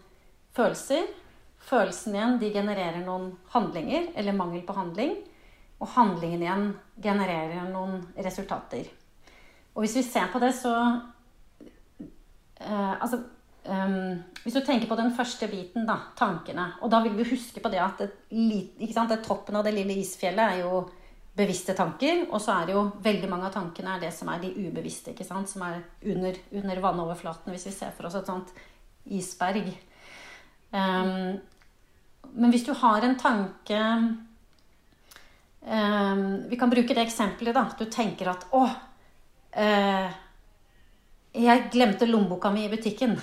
følelser. 0.55 1.07
Følelsen 1.69 2.15
igjen 2.15 2.37
de 2.39 2.51
genererer 2.53 3.01
noen 3.03 3.33
handlinger, 3.53 4.11
eller 4.15 4.37
mangel 4.37 4.63
på 4.65 4.75
handling. 4.77 5.17
Og 5.79 5.91
handlingen 5.95 6.43
igjen 6.43 6.69
genererer 7.01 7.67
noen 7.71 8.01
resultater. 8.19 8.87
Og 9.73 9.83
hvis 9.83 9.97
vi 9.99 10.03
ser 10.03 10.31
på 10.31 10.41
det, 10.41 10.53
så 10.57 10.73
eh, 12.59 12.95
Altså 12.99 13.21
um, 13.63 14.19
Hvis 14.43 14.57
du 14.57 14.61
tenker 14.65 14.89
på 14.89 14.97
den 14.99 15.13
første 15.15 15.47
biten, 15.47 15.85
da, 15.87 16.11
tankene 16.19 16.73
Og 16.81 16.91
da 16.91 16.99
vil 17.05 17.15
vi 17.15 17.29
huske 17.31 17.61
på 17.63 17.71
det 17.71 17.79
at 17.83 18.01
det, 18.01 18.09
det 18.29 19.21
toppen 19.23 19.55
av 19.55 19.63
det 19.63 19.75
lille 19.77 19.99
isfjellet 20.01 20.55
er 20.55 20.65
jo 20.65 20.83
bevisste 21.39 21.75
tanker. 21.77 22.25
Og 22.29 22.41
så 22.43 22.55
er 22.57 22.69
det 22.69 22.75
jo 22.75 22.85
veldig 23.03 23.29
mange 23.31 23.47
av 23.47 23.55
tankene 23.55 23.95
er 23.95 24.05
det 24.05 24.13
som 24.15 24.31
er 24.31 24.41
de 24.43 24.51
ubevisste, 24.57 25.13
ikke 25.13 25.27
sant? 25.27 25.51
som 25.51 25.63
er 25.67 25.81
under, 26.11 26.39
under 26.61 26.83
vannoverflaten, 26.83 27.53
hvis 27.53 27.69
vi 27.69 27.75
ser 27.75 27.95
for 27.95 28.09
oss 28.09 28.17
et 28.19 28.29
sånt 28.29 28.53
isberg. 29.09 29.71
Um, 30.71 31.39
men 32.35 32.53
hvis 32.53 32.67
du 32.67 32.75
har 32.77 33.01
en 33.01 33.15
tanke 33.17 33.77
um, 35.65 36.25
Vi 36.45 36.59
kan 36.61 36.69
bruke 36.69 36.93
det 36.93 37.07
eksempelet, 37.07 37.55
da. 37.57 37.65
Du 37.79 37.89
tenker 37.89 38.29
at 38.29 38.45
å, 38.53 38.67
uh, 39.57 40.09
jeg 41.33 41.67
glemte 41.73 42.09
lommeboka 42.09 42.51
mi 42.53 42.67
i 42.67 42.71
butikken. 42.71 43.17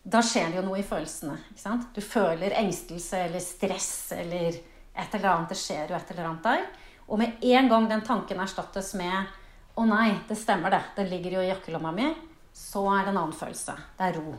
Da 0.00 0.22
skjer 0.24 0.48
det 0.48 0.60
jo 0.60 0.64
noe 0.64 0.80
i 0.80 0.86
følelsene. 0.86 1.36
ikke 1.52 1.62
sant? 1.62 1.90
Du 1.92 2.00
føler 2.00 2.56
engstelse 2.62 3.26
eller 3.26 3.44
stress 3.44 3.92
eller 4.16 4.56
et 5.00 5.14
eller 5.18 5.32
annet, 5.32 5.52
det 5.52 5.58
skjer 5.58 5.90
jo 5.90 5.96
et 5.98 6.10
eller 6.14 6.28
annet 6.28 6.46
der. 6.46 6.66
Og 7.10 7.18
med 7.18 7.44
en 7.44 7.68
gang 7.68 7.88
den 7.90 8.04
tanken 8.06 8.40
erstattes 8.40 8.94
med 8.94 9.36
'Å 9.76 9.86
nei, 9.86 10.18
det 10.28 10.36
stemmer, 10.36 10.70
det. 10.70 10.82
Den 10.96 11.08
ligger 11.08 11.30
jo 11.30 11.40
i 11.40 11.48
jakkelomma 11.48 11.92
mi', 11.92 12.14
så 12.52 12.82
er 12.90 13.04
det 13.04 13.12
en 13.14 13.18
annen 13.18 13.32
følelse. 13.32 13.74
Det 13.96 14.04
er 14.04 14.18
ro. 14.18 14.34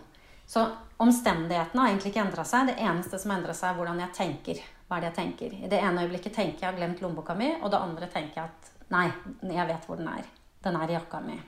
Så 0.46 0.66
omstendighetene 0.98 1.82
har 1.82 1.88
egentlig 1.90 2.12
ikke 2.12 2.26
endra 2.26 2.44
seg. 2.44 2.68
Det 2.68 2.76
eneste 2.78 3.20
som 3.20 3.32
endrer 3.32 3.54
seg, 3.54 3.70
er 3.70 3.78
hvordan 3.80 4.00
jeg 4.00 4.14
tenker. 4.14 4.62
hva 4.90 4.98
er 4.98 5.02
det 5.02 5.14
jeg 5.14 5.16
tenker. 5.16 5.54
I 5.64 5.70
det 5.72 5.80
ene 5.80 6.02
øyeblikket 6.04 6.34
tenker 6.34 6.52
jeg 6.52 6.62
jeg 6.62 6.72
har 6.72 6.78
glemt 6.78 7.02
lommeboka 7.02 7.34
mi, 7.34 7.56
og 7.62 7.72
det 7.72 7.80
andre 7.80 8.08
tenker 8.08 8.42
jeg 8.42 8.44
at 8.44 8.72
nei, 8.92 9.06
jeg 9.42 9.68
vet 9.68 9.86
hvor 9.88 9.96
den 9.96 10.10
er. 10.10 10.26
Den 10.64 10.76
er 10.76 10.90
i 10.90 10.94
jakka 10.94 11.22
mi. 11.22 11.40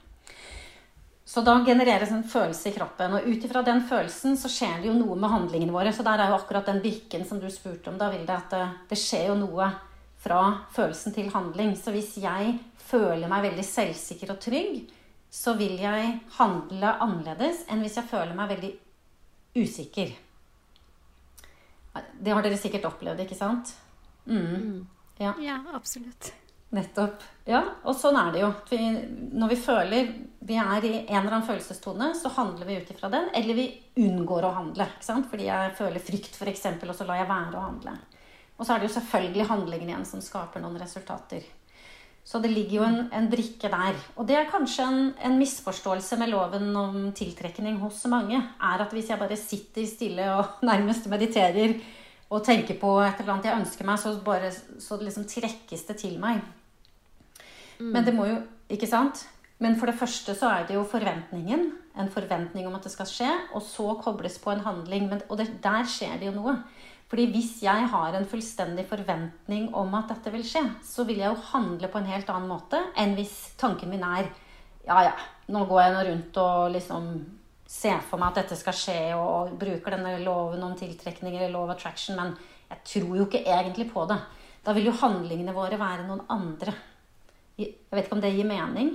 Så 1.25 1.41
da 1.41 1.55
genereres 1.65 2.11
en 2.11 2.25
følelse 2.27 2.69
i 2.69 2.75
kroppen. 2.75 3.15
Og 3.15 3.27
ut 3.27 3.45
ifra 3.47 3.63
den 3.63 3.85
følelsen 3.87 4.35
så 4.39 4.51
skjer 4.51 4.81
det 4.81 4.89
jo 4.89 4.97
noe 4.97 5.15
med 5.19 5.31
handlingene 5.31 5.75
våre. 5.75 5.93
Så 5.95 6.03
der 6.03 6.19
er 6.19 6.33
jo 6.33 6.39
akkurat 6.39 6.67
den 6.67 6.81
virken 6.83 7.23
som 7.27 7.39
du 7.39 7.47
spurte 7.51 7.93
om. 7.93 7.99
Da 7.99 8.09
vil 8.11 8.25
det 8.27 8.35
at 8.35 8.51
det, 8.51 8.65
det 8.91 8.99
skjer 8.99 9.29
jo 9.31 9.37
noe 9.39 9.69
fra 10.23 10.41
følelsen 10.75 11.15
til 11.15 11.31
handling. 11.31 11.77
Så 11.79 11.95
hvis 11.95 12.17
jeg 12.19 12.57
føler 12.83 13.31
meg 13.31 13.47
veldig 13.47 13.65
selvsikker 13.67 14.35
og 14.35 14.43
trygg, 14.43 14.83
så 15.33 15.55
vil 15.57 15.79
jeg 15.81 16.11
handle 16.37 16.91
annerledes 17.01 17.63
enn 17.71 17.81
hvis 17.81 17.97
jeg 17.97 18.09
føler 18.11 18.35
meg 18.37 18.51
veldig 18.51 18.73
usikker. 19.63 20.13
Det 21.93 22.33
har 22.33 22.45
dere 22.45 22.59
sikkert 22.59 22.87
opplevd, 22.89 23.23
ikke 23.23 23.37
sant? 23.37 23.73
Mm. 24.25 24.83
Ja. 25.19 25.33
ja, 25.41 25.59
absolutt. 25.73 26.33
Nettopp. 26.73 27.23
Ja, 27.45 27.61
og 27.85 27.95
sånn 27.99 28.17
er 28.17 28.31
det 28.33 28.41
jo. 28.41 28.49
Vi, 28.69 28.79
når 29.35 29.51
vi 29.51 29.57
føler 29.61 30.13
vi 30.43 30.57
er 30.59 30.83
i 30.83 30.93
en 31.05 31.21
eller 31.21 31.37
annen 31.37 31.47
følelsestone, 31.47 32.09
så 32.19 32.31
handler 32.35 32.67
vi 32.67 32.79
ut 32.81 32.89
ifra 32.91 33.09
den. 33.13 33.29
Eller 33.35 33.57
vi 33.57 33.67
unngår 34.03 34.47
å 34.47 34.55
handle. 34.57 34.87
Fordi 34.99 35.47
jeg 35.47 35.75
føler 35.77 36.03
frykt, 36.03 36.35
f.eks., 36.35 36.65
og 36.83 36.95
så 36.97 37.07
lar 37.07 37.21
jeg 37.21 37.29
være 37.29 37.59
å 37.59 37.65
handle. 37.67 37.97
Og 38.57 38.65
så 38.65 38.73
er 38.73 38.81
det 38.81 38.89
jo 38.89 38.95
selvfølgelig 38.97 39.49
handlingen 39.49 39.91
igjen 39.91 40.07
som 40.07 40.23
skaper 40.23 40.63
noen 40.63 40.79
resultater. 40.81 41.45
Så 42.23 42.39
det 42.39 42.53
ligger 42.53 42.77
jo 42.77 42.83
en, 42.87 42.99
en 43.11 43.25
brikke 43.31 43.71
der. 43.71 43.97
Og 44.15 44.27
det 44.27 44.37
er 44.39 44.51
kanskje 44.51 44.85
en, 44.87 45.01
en, 45.27 45.39
misforståelse 45.39 46.19
med 46.21 46.31
loven 46.31 46.69
om 46.79 46.97
tiltrekning 47.15 47.81
hos 47.81 48.05
mange. 48.11 48.39
Er 48.39 48.83
at 48.83 48.95
hvis 48.95 49.11
jeg 49.11 49.19
bare 49.19 49.39
sitter 49.39 49.87
stille 49.89 50.29
og 50.37 50.63
nærmest 50.69 51.09
mediterer 51.11 51.75
og 52.33 52.43
tenker 52.45 52.79
på 52.79 52.95
et 53.03 53.19
eller 53.19 53.35
annet 53.35 53.49
jeg 53.49 53.61
ønsker 53.61 53.87
meg, 53.87 53.99
så, 53.99 54.15
bare, 54.23 54.51
så 54.53 54.97
liksom 55.01 55.27
trekkes 55.29 55.87
det 55.89 55.99
til 55.99 56.15
meg. 56.21 56.39
Mm. 57.79 57.91
Men 57.91 58.05
det 58.05 58.15
må 58.17 58.27
jo 58.29 58.41
Ikke 58.73 58.87
sant? 58.89 59.19
Men 59.61 59.75
for 59.77 59.85
det 59.85 59.99
første 59.99 60.33
så 60.33 60.47
er 60.49 60.63
det 60.65 60.73
jo 60.73 60.85
forventningen. 60.87 61.67
En 61.99 62.09
forventning 62.09 62.65
om 62.65 62.73
at 62.73 62.87
det 62.87 62.91
skal 62.93 63.05
skje. 63.05 63.29
Og 63.53 63.61
så 63.61 63.93
kobles 64.01 64.39
på 64.41 64.49
en 64.49 64.63
handling. 64.65 65.05
Men, 65.11 65.21
og 65.29 65.37
det, 65.37 65.61
der 65.61 65.85
skjer 65.85 66.15
det 66.17 66.31
jo 66.31 66.33
noe. 66.39 66.55
Fordi 67.11 67.27
hvis 67.29 67.59
jeg 67.61 67.85
har 67.91 68.15
en 68.17 68.25
fullstendig 68.25 68.87
forventning 68.89 69.67
om 69.77 69.93
at 69.99 70.09
dette 70.09 70.31
vil 70.33 70.41
skje, 70.47 70.63
så 70.81 71.05
vil 71.05 71.19
jeg 71.21 71.29
jo 71.29 71.45
handle 71.51 71.91
på 71.91 71.99
en 72.01 72.09
helt 72.09 72.31
annen 72.33 72.49
måte 72.49 72.79
enn 72.97 73.13
hvis 73.19 73.35
tanken 73.61 73.93
min 73.93 74.01
er 74.07 74.31
Ja, 74.87 74.97
ja, 75.05 75.13
nå 75.53 75.61
går 75.69 75.81
jeg 75.83 75.93
nå 75.93 75.99
rundt 76.07 76.39
og 76.41 76.71
liksom 76.73 77.11
ser 77.69 78.01
for 78.07 78.21
meg 78.21 78.33
at 78.33 78.41
dette 78.41 78.57
skal 78.59 78.75
skje, 78.77 78.97
og 79.17 79.53
bruker 79.59 79.95
denne 79.95 80.17
loven 80.25 80.65
om 80.65 80.73
tiltrekning 80.77 81.37
eller 81.37 81.53
lov 81.53 81.71
attraction, 81.73 82.17
men 82.19 82.33
jeg 82.69 82.81
tror 82.89 83.13
jo 83.17 83.27
ikke 83.27 83.45
egentlig 83.45 83.87
på 83.93 84.03
det. 84.09 84.17
Da 84.65 84.73
vil 84.75 84.89
jo 84.89 84.97
handlingene 84.99 85.55
våre 85.55 85.79
være 85.79 86.07
noen 86.07 86.25
andre. 86.33 86.73
Jeg 87.57 87.75
vet 87.91 88.05
ikke 88.05 88.17
om 88.17 88.23
det 88.23 88.33
gir 88.33 88.47
mening? 88.49 88.93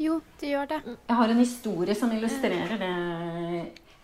Jo, 0.00 0.18
det 0.40 0.50
gjør 0.52 0.68
det. 0.68 0.80
Jeg 1.08 1.16
har 1.16 1.32
en 1.32 1.40
historie 1.40 1.94
som 1.96 2.12
illustrerer 2.12 2.76
det 2.80 2.90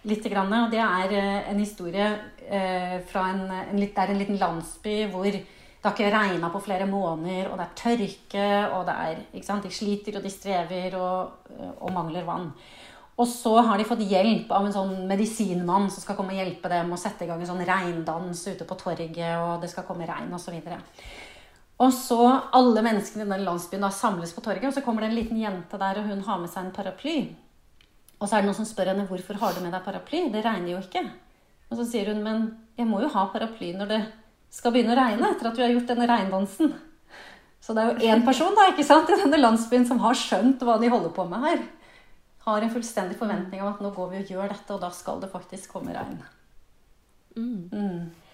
litt. 0.06 0.26
Og 0.36 0.72
det 0.72 0.80
er 0.80 1.12
eh, 1.16 1.50
en 1.50 1.60
historie 1.60 2.08
eh, 2.46 2.96
fra 3.08 3.28
en, 3.32 3.44
en, 3.50 3.80
det 3.80 3.92
er 3.96 4.12
en 4.12 4.20
liten 4.20 4.40
landsby 4.40 4.98
hvor 5.12 5.28
det 5.28 5.42
har 5.84 5.94
ikke 5.94 6.10
regna 6.10 6.50
på 6.50 6.60
flere 6.64 6.86
måneder, 6.90 7.50
og 7.50 7.60
det 7.60 7.64
er 7.66 7.76
tørke, 7.78 8.46
og 8.74 8.86
det 8.88 8.94
er, 9.06 9.62
De 9.62 9.70
sliter 9.70 10.16
og 10.18 10.24
de 10.24 10.32
strever 10.32 10.96
og, 10.98 11.50
og, 11.78 11.92
mangler 11.94 12.24
vann. 12.26 12.50
Og 13.16 13.28
så 13.30 13.54
har 13.62 13.78
de 13.78 13.86
fått 13.88 14.02
hjelp 14.04 14.50
av 14.52 14.66
en 14.66 14.74
sånn 14.74 15.06
medisinmann 15.08 15.86
som 15.88 16.02
skal 16.02 16.18
komme 16.18 16.34
og 16.34 16.40
hjelpe 16.40 16.68
dem 16.68 16.90
å 16.92 16.98
sette 17.00 17.24
i 17.24 17.30
gang 17.30 17.40
en 17.40 17.48
sånn 17.48 17.64
regndans 17.64 18.42
ute 18.48 18.66
på 18.66 18.76
torget, 18.76 19.38
og 19.38 19.62
det 19.62 19.70
skal 19.72 19.86
komme 19.86 20.08
regn 20.08 20.34
osv. 20.34 20.58
Og, 20.58 20.66
så 20.66 20.74
og 21.76 21.92
så 21.92 22.20
alle 22.56 22.82
menneskene 22.84 23.26
i 23.26 23.30
den 23.34 23.44
landsbyen 23.44 23.84
da 23.84 23.90
samles 23.92 24.32
på 24.32 24.40
torget, 24.44 24.64
og 24.70 24.72
så 24.72 24.82
kommer 24.84 25.04
det 25.04 25.10
en 25.10 25.18
liten 25.18 25.40
jente 25.40 25.80
der, 25.80 26.00
og 26.00 26.08
hun 26.08 26.22
har 26.24 26.40
med 26.40 26.52
seg 26.52 26.64
en 26.64 26.76
paraply. 26.76 27.16
Og 28.16 28.24
så 28.24 28.38
er 28.38 28.42
det 28.42 28.48
noen 28.48 28.56
som 28.56 28.68
spør 28.68 28.94
henne 28.94 29.04
hvorfor 29.10 29.36
har 29.42 29.52
du 29.52 29.60
med 29.60 29.74
deg 29.76 29.84
paraply. 29.84 30.22
Det 30.32 30.44
regner 30.44 30.72
jo 30.72 30.80
ikke. 30.80 31.02
Og 31.68 31.76
så 31.76 31.84
sier 31.90 32.08
hun 32.12 32.22
men 32.24 32.46
jeg 32.78 32.88
må 32.88 33.02
jo 33.02 33.12
ha 33.12 33.26
paraply 33.32 33.74
når 33.76 33.92
det 33.92 34.00
skal 34.56 34.72
begynne 34.72 34.94
å 34.94 34.98
regne, 34.98 35.32
etter 35.34 35.50
at 35.50 35.58
vi 35.58 35.64
har 35.66 35.74
gjort 35.74 35.90
denne 35.90 36.08
regndansen. 36.08 36.72
Så 37.60 37.74
det 37.74 37.82
er 37.82 37.92
jo 37.92 38.12
én 38.12 38.24
person 38.24 38.54
da, 38.56 38.68
ikke 38.70 38.86
sant, 38.86 39.10
i 39.10 39.18
denne 39.20 39.40
landsbyen 39.40 39.84
som 39.88 40.00
har 40.00 40.16
skjønt 40.16 40.62
hva 40.64 40.78
de 40.80 40.90
holder 40.92 41.12
på 41.12 41.24
med 41.28 41.44
her. 41.44 41.64
Har 42.46 42.62
en 42.62 42.72
fullstendig 42.72 43.18
forventning 43.18 43.60
om 43.60 43.72
at 43.72 43.80
nå 43.82 43.90
går 43.92 44.12
vi 44.12 44.20
og 44.22 44.30
gjør 44.32 44.52
dette, 44.52 44.70
og 44.72 44.84
da 44.84 44.92
skal 44.94 45.18
det 45.20 45.32
faktisk 45.32 45.74
komme 45.74 45.96
regn. 45.96 46.20
Mm. 47.36 47.68
Mm. 47.72 48.25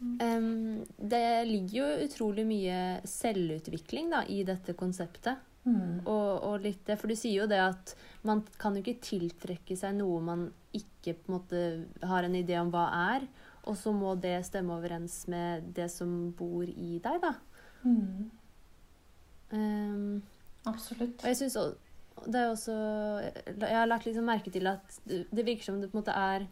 Um, 0.00 0.80
det 0.96 1.44
ligger 1.44 1.76
jo 1.76 2.06
utrolig 2.06 2.46
mye 2.48 2.80
selvutvikling 3.04 4.08
da, 4.14 4.24
i 4.24 4.40
dette 4.48 4.72
konseptet. 4.78 5.42
Mm. 5.68 6.00
Og, 6.08 6.30
og, 6.40 6.54
litt 6.64 6.88
For 6.96 7.10
du 7.10 7.12
sier 7.18 7.42
jo 7.42 7.48
det 7.50 7.58
at 7.60 7.92
man 8.24 8.40
kan 8.60 8.76
jo 8.76 8.80
ikke 8.80 9.02
tiltrekke 9.04 9.76
seg 9.76 9.98
noe 9.98 10.22
man 10.24 10.46
ikke 10.72 11.12
på 11.18 11.28
en 11.28 11.34
måte 11.34 11.60
har 12.08 12.24
en 12.24 12.38
idé 12.38 12.56
om 12.60 12.72
hva 12.72 12.86
er. 13.12 13.28
Og 13.68 13.76
så 13.76 13.92
må 13.92 14.14
det 14.16 14.38
stemme 14.48 14.72
overens 14.78 15.22
med 15.28 15.68
det 15.76 15.90
som 15.92 16.30
bor 16.36 16.64
i 16.64 16.96
deg, 17.02 17.20
da. 17.20 17.34
Mm. 17.84 18.30
Um, 19.52 20.18
Absolutt. 20.68 21.20
Og 21.20 21.28
jeg 21.28 21.40
syns 21.42 21.56
det 22.20 22.36
er 22.36 22.50
også 22.50 22.74
Jeg 23.48 23.72
har 23.72 23.86
lagt 23.88 24.04
liksom 24.04 24.26
merke 24.28 24.52
til 24.52 24.68
at 24.68 24.98
det 25.06 25.44
virker 25.46 25.64
som 25.64 25.78
det 25.80 25.88
på 25.88 25.96
en 25.96 26.02
måte 26.02 26.16
er 26.16 26.44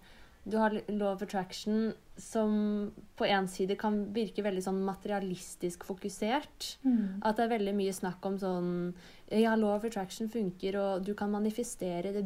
du 0.45 0.57
har 0.57 0.81
law 0.89 1.13
of 1.13 1.23
attraction 1.23 1.93
som 2.17 2.91
på 3.17 3.27
én 3.27 3.47
side 3.47 3.77
kan 3.79 3.99
virke 4.15 4.43
veldig 4.43 4.63
sånn 4.65 4.79
materialistisk 4.87 5.85
fokusert. 5.87 6.71
Mm. 6.83 7.21
At 7.23 7.39
det 7.39 7.45
er 7.45 7.53
veldig 7.53 7.75
mye 7.79 7.95
snakk 7.95 8.27
om 8.27 8.39
sånn 8.41 8.73
Ja, 9.29 9.53
law 9.61 9.75
of 9.77 9.85
attraction 9.85 10.31
funker, 10.33 10.79
og 10.81 11.05
du 11.05 11.13
kan 11.15 11.29
manifestere 11.31 12.15
det, 12.15 12.23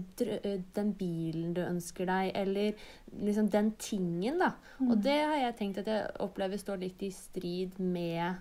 den 0.76 0.92
bilen 0.94 1.50
du 1.56 1.58
ønsker 1.64 2.06
deg, 2.06 2.30
eller 2.38 2.78
liksom 3.18 3.48
den 3.50 3.72
tingen, 3.74 4.38
da. 4.38 4.52
Mm. 4.78 4.92
Og 4.92 5.02
det 5.02 5.18
har 5.18 5.40
jeg 5.40 5.56
tenkt 5.58 5.82
at 5.82 5.90
jeg 5.90 6.12
opplever 6.22 6.62
står 6.62 6.78
litt 6.84 7.02
i 7.02 7.10
strid 7.10 7.80
med 7.82 8.38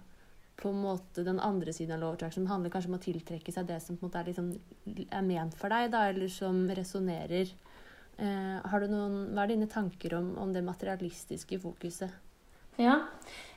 på 0.61 0.69
en 0.69 0.83
måte 0.83 1.25
den 1.25 1.41
andre 1.41 1.73
siden 1.73 1.95
av 1.97 2.03
law 2.03 2.13
of 2.13 2.19
attraction. 2.19 2.45
Det 2.45 2.53
handler 2.53 2.75
kanskje 2.75 2.93
om 2.93 2.99
å 2.99 3.01
tiltrekke 3.01 3.55
seg 3.55 3.65
det 3.65 3.81
som 3.81 3.97
på 3.97 4.05
en 4.05 4.11
måte 4.11 4.21
er, 4.21 4.29
liksom, 4.29 4.53
er 5.09 5.25
ment 5.25 5.57
for 5.57 5.73
deg, 5.73 5.89
da, 5.95 6.05
eller 6.13 6.29
som 6.29 6.67
resonnerer 6.69 7.49
Eh, 7.49 7.70
har 8.21 8.83
du 8.83 8.91
noen, 8.91 9.15
hva 9.33 9.45
er 9.45 9.55
dine 9.55 9.69
tanker 9.71 10.13
om, 10.17 10.35
om 10.41 10.51
det 10.53 10.61
materialistiske 10.65 11.57
fokuset? 11.63 12.11
Ja, 12.79 12.95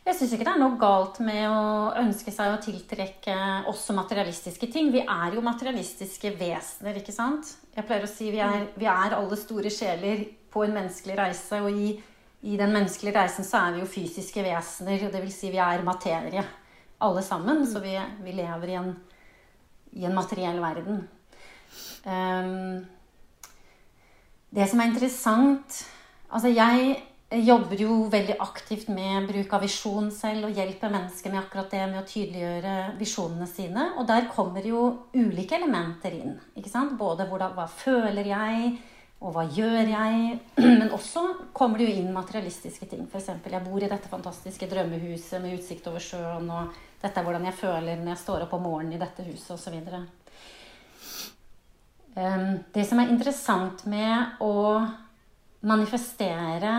jeg 0.04 0.16
syns 0.18 0.32
ikke 0.34 0.44
det 0.44 0.52
er 0.52 0.60
noe 0.60 0.76
galt 0.80 1.20
med 1.24 1.44
å 1.48 1.92
ønske 2.00 2.32
seg 2.34 2.50
å 2.50 2.60
tiltrekke 2.62 3.36
også 3.70 3.94
materialistiske 3.96 4.68
ting. 4.72 4.90
Vi 4.92 5.00
er 5.00 5.36
jo 5.36 5.44
materialistiske 5.44 6.34
vesener, 6.36 6.98
ikke 6.98 7.14
sant? 7.14 7.54
Jeg 7.72 7.86
pleier 7.86 8.04
å 8.04 8.10
si 8.10 8.28
vi 8.34 8.42
er, 8.44 8.66
vi 8.76 8.88
er 8.90 9.16
alle 9.16 9.38
store 9.40 9.72
sjeler 9.72 10.26
på 10.52 10.66
en 10.66 10.74
menneskelig 10.76 11.16
reise. 11.18 11.62
Og 11.64 11.70
i, 11.72 11.94
i, 12.42 12.58
den 12.60 12.74
menneskelige 12.74 13.16
reisen 13.16 13.48
så 13.48 13.62
er 13.62 13.76
vi 13.76 13.84
jo 13.84 13.90
fysiske 13.94 14.44
vesener. 14.44 15.06
Vil 15.14 15.32
si 15.32 15.52
vi 15.54 15.62
er 15.62 15.86
materie 15.86 16.44
alle 17.04 17.24
sammen. 17.24 17.64
Så 17.70 17.80
vi, 17.84 17.96
vi 18.26 18.36
lever 18.36 18.74
i 18.74 18.78
en, 18.82 18.92
i 19.94 20.04
en 20.04 20.18
materiell 20.18 20.60
verden. 20.62 21.04
Um, 22.04 22.84
det 24.54 24.70
som 24.70 24.80
er 24.80 24.92
interessant 24.92 25.82
Altså, 26.34 26.48
jeg 26.50 26.96
jobber 27.46 27.78
jo 27.78 28.08
veldig 28.10 28.34
aktivt 28.42 28.88
med 28.90 29.28
bruk 29.28 29.52
av 29.54 29.62
visjon 29.62 30.08
selv 30.10 30.48
og 30.48 30.56
hjelper 30.56 30.90
mennesker 30.90 31.30
med 31.30 31.40
akkurat 31.44 31.70
det 31.70 31.82
med 31.92 32.00
å 32.00 32.06
tydeliggjøre 32.08 32.72
visjonene 32.98 33.46
sine. 33.46 33.84
Og 34.00 34.08
der 34.08 34.26
kommer 34.32 34.66
jo 34.66 34.80
ulike 35.14 35.54
elementer 35.60 36.16
inn. 36.16 36.34
ikke 36.56 36.72
sant? 36.72 36.96
Både 36.98 37.28
hvordan, 37.30 37.54
hva 37.54 37.68
føler 37.70 38.32
jeg, 38.32 38.72
og 39.24 39.36
hva 39.36 39.44
gjør 39.46 39.92
jeg? 39.94 40.40
Men 40.80 40.90
også 40.92 41.22
kommer 41.56 41.78
det 41.78 41.88
jo 41.88 42.00
inn 42.02 42.10
materialistiske 42.14 42.90
ting. 42.90 43.06
F.eks. 43.06 43.30
jeg 43.30 43.64
bor 43.68 43.78
i 43.78 43.90
dette 43.90 44.10
fantastiske 44.10 44.68
drømmehuset 44.70 45.38
med 45.42 45.58
utsikt 45.58 45.88
over 45.90 46.02
sjøen, 46.02 46.50
og 46.50 46.74
dette 47.02 47.20
er 47.20 47.26
hvordan 47.26 47.46
jeg 47.48 47.58
føler 47.62 48.02
når 48.02 48.16
jeg 48.16 48.24
står 48.26 48.46
opp 48.46 48.58
om 48.58 48.68
morgenen 48.68 48.98
i 48.98 49.02
dette 49.02 49.26
huset, 49.26 49.54
osv. 49.56 49.80
Det 52.14 52.84
som 52.86 53.00
er 53.02 53.10
interessant 53.10 53.80
med 53.90 54.38
å 54.44 54.54
manifestere 55.66 56.74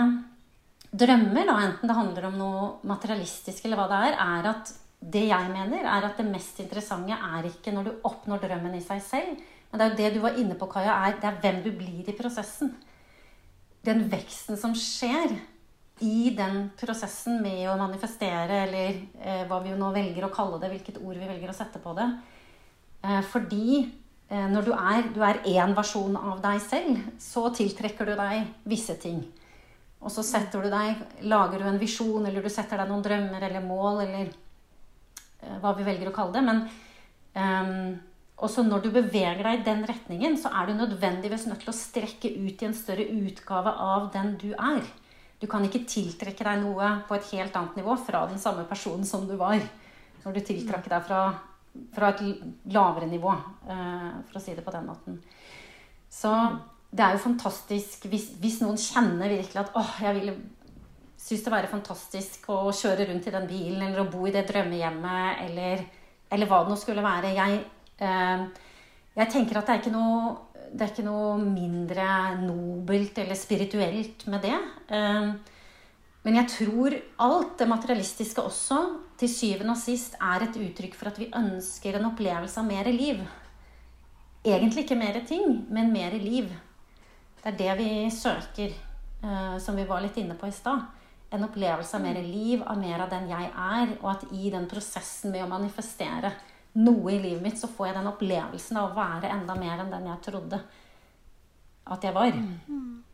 drømmer, 0.95 1.49
da, 1.49 1.55
enten 1.65 1.89
det 1.89 1.97
handler 1.97 2.27
om 2.29 2.37
noe 2.39 2.67
materialistisk 2.87 3.65
eller 3.65 3.81
hva 3.81 3.87
det 3.91 4.01
er, 4.07 4.19
er 4.23 4.49
at 4.53 4.71
det 5.05 5.25
jeg 5.27 5.49
mener, 5.51 5.83
er 5.83 6.07
at 6.07 6.21
det 6.21 6.27
mest 6.29 6.61
interessante 6.63 7.17
er 7.17 7.49
ikke 7.49 7.73
når 7.75 7.89
du 7.89 8.07
oppnår 8.07 8.45
drømmen 8.45 8.77
i 8.77 8.83
seg 8.85 9.01
selv, 9.03 9.41
men 9.69 9.81
det 9.81 9.85
er 9.85 9.91
jo 9.91 9.99
det 9.99 10.13
du 10.15 10.21
var 10.23 10.39
inne 10.39 10.55
på, 10.57 10.69
Kaja, 10.71 10.95
er, 11.03 11.17
det 11.19 11.29
er 11.29 11.41
hvem 11.43 11.59
du 11.65 11.71
blir 11.75 12.07
i 12.07 12.15
prosessen. 12.15 12.71
Den 13.85 14.05
veksten 14.09 14.57
som 14.57 14.73
skjer 14.77 15.35
i 16.05 16.31
den 16.35 16.69
prosessen 16.79 17.41
med 17.43 17.67
å 17.71 17.75
manifestere, 17.79 18.63
eller 18.65 18.97
eh, 19.19 19.43
hva 19.49 19.59
vi 19.63 19.75
nå 19.75 19.91
velger 19.95 20.27
å 20.27 20.31
kalle 20.33 20.61
det, 20.61 20.71
hvilket 20.73 21.01
ord 21.03 21.19
vi 21.19 21.27
velger 21.27 21.51
å 21.51 21.55
sette 21.55 21.81
på 21.83 21.93
det. 21.97 22.07
Eh, 23.03 23.21
fordi 23.31 23.83
når 24.29 24.65
du 24.65 24.71
er, 24.73 25.09
du 25.13 25.19
er 25.21 25.43
én 25.45 25.75
versjon 25.77 26.15
av 26.17 26.39
deg 26.41 26.57
selv, 26.63 27.01
så 27.21 27.43
tiltrekker 27.53 28.07
du 28.09 28.15
deg 28.17 28.47
visse 28.65 28.95
ting. 28.97 29.19
Og 30.05 30.11
så 30.13 30.23
setter 30.25 30.65
du 30.65 30.69
deg, 30.69 30.99
lager 31.25 31.61
du 31.61 31.69
en 31.69 31.79
visjon, 31.81 32.25
eller 32.25 32.43
du 32.45 32.49
setter 32.53 32.77
deg 32.81 32.89
noen 32.91 33.05
drømmer 33.05 33.45
eller 33.47 33.63
mål, 33.65 34.03
eller 34.03 34.27
uh, 34.29 35.55
hva 35.63 35.71
vi 35.77 35.87
velger 35.87 36.11
å 36.11 36.15
kalle 36.15 36.35
det. 36.35 36.43
Men 36.45 36.61
um, 37.37 37.95
også 38.45 38.65
når 38.67 38.83
du 38.83 38.91
beveger 38.93 39.41
deg 39.41 39.61
i 39.61 39.65
den 39.65 39.81
retningen, 39.89 40.37
så 40.37 40.51
er 40.53 40.69
du 40.69 40.77
nødvendigvis 40.77 41.47
nødt 41.49 41.63
til 41.63 41.73
å 41.73 41.77
strekke 41.77 42.29
ut 42.35 42.61
i 42.61 42.69
en 42.69 42.77
større 42.77 43.07
utgave 43.17 43.73
av 43.87 44.11
den 44.13 44.35
du 44.41 44.51
er. 44.53 44.85
Du 45.41 45.47
kan 45.51 45.65
ikke 45.65 45.87
tiltrekke 45.89 46.45
deg 46.47 46.61
noe 46.61 46.91
på 47.07 47.17
et 47.17 47.33
helt 47.33 47.57
annet 47.57 47.81
nivå 47.81 47.97
fra 48.05 48.23
den 48.29 48.39
samme 48.41 48.67
personen 48.69 49.07
som 49.07 49.25
du 49.27 49.35
var 49.39 49.57
når 50.23 50.37
du 50.37 50.41
tiltrakk 50.45 50.87
deg 50.89 51.03
fra, 51.05 51.25
fra 51.95 52.13
et 52.13 52.23
lavere 52.73 53.07
nivå, 53.09 53.31
uh, 53.69 54.11
for 54.27 54.39
å 54.39 54.43
si 54.43 54.55
det 54.55 54.65
på 54.65 54.73
den 54.75 54.87
måten. 54.87 55.19
Så 56.11 56.31
det 56.95 57.03
er 57.03 57.15
jo 57.15 57.25
fantastisk 57.25 58.05
hvis, 58.07 58.29
hvis 58.39 58.61
noen 58.63 58.77
kjenner 58.79 59.31
virkelig 59.31 59.65
at 59.65 59.73
åh, 59.75 59.95
jeg 60.05 60.19
ville 60.19 60.35
synes 61.25 61.45
det 61.45 61.53
være 61.53 61.71
fantastisk 61.71 62.49
å 62.53 62.59
kjøre 62.75 63.07
rundt 63.09 63.27
i 63.29 63.33
den 63.33 63.47
bilen 63.49 63.87
eller 63.87 64.03
å 64.03 64.09
bo 64.11 64.27
i 64.27 64.33
det 64.35 64.45
drømmehjemmet 64.49 65.41
eller, 65.47 65.81
eller 66.29 66.49
hva 66.49 66.61
det 66.63 66.73
nå 66.73 66.77
skulle 66.79 67.05
være. 67.05 67.33
Jeg, 67.33 67.61
eh, 67.97 68.43
jeg 69.15 69.31
tenker 69.33 69.59
at 69.59 69.71
det 69.71 69.77
er, 69.79 69.95
noe, 69.95 70.35
det 70.69 70.85
er 70.85 70.93
ikke 70.93 71.07
noe 71.07 71.39
mindre 71.41 72.07
nobelt 72.43 73.17
eller 73.23 73.39
spirituelt 73.39 74.27
med 74.29 74.45
det. 74.45 74.59
Eh, 74.93 75.31
men 76.25 76.39
jeg 76.39 76.49
tror 76.49 76.95
alt 77.21 77.57
det 77.59 77.67
materialistiske 77.69 78.41
også 78.41 78.79
til 79.19 79.29
syvende 79.29 79.75
og 79.75 79.77
sist 79.77 80.15
er 80.17 80.47
et 80.47 80.57
uttrykk 80.57 80.97
for 80.97 81.11
at 81.11 81.19
vi 81.21 81.29
ønsker 81.37 81.99
en 81.99 82.07
opplevelse 82.09 82.57
av 82.59 82.65
mer 82.65 82.89
liv. 82.89 83.21
Egentlig 84.45 84.85
ikke 84.85 84.97
mer 84.97 85.19
ting, 85.29 85.61
men 85.69 85.93
mer 85.93 86.17
liv. 86.17 86.49
Det 87.43 87.53
er 87.53 87.59
det 87.59 87.77
vi 87.77 87.89
søker, 88.09 88.73
uh, 89.21 89.57
som 89.61 89.77
vi 89.77 89.85
var 89.85 90.01
litt 90.01 90.17
inne 90.17 90.33
på 90.37 90.49
i 90.49 90.55
stad. 90.55 90.81
En 91.29 91.45
opplevelse 91.45 91.93
av 91.97 92.01
mer 92.01 92.17
liv, 92.25 92.63
av 92.65 92.81
mer 92.81 93.05
av 93.05 93.13
den 93.13 93.29
jeg 93.29 93.51
er. 93.51 93.95
Og 94.01 94.09
at 94.15 94.25
i 94.33 94.49
den 94.53 94.65
prosessen 94.69 95.33
med 95.33 95.45
å 95.45 95.51
manifestere 95.51 96.33
noe 96.81 97.13
i 97.13 97.21
livet 97.21 97.45
mitt, 97.45 97.61
så 97.61 97.69
får 97.69 97.91
jeg 97.91 97.99
den 97.99 98.09
opplevelsen 98.15 98.81
av 98.81 98.89
å 98.89 98.97
være 98.97 99.29
enda 99.29 99.61
mer 99.61 99.81
enn 99.83 99.93
den 99.93 100.09
jeg 100.09 100.25
trodde 100.25 100.63
at 101.85 102.05
jeg 102.05 102.17
var. 102.17 102.33
Mm. 102.33 103.04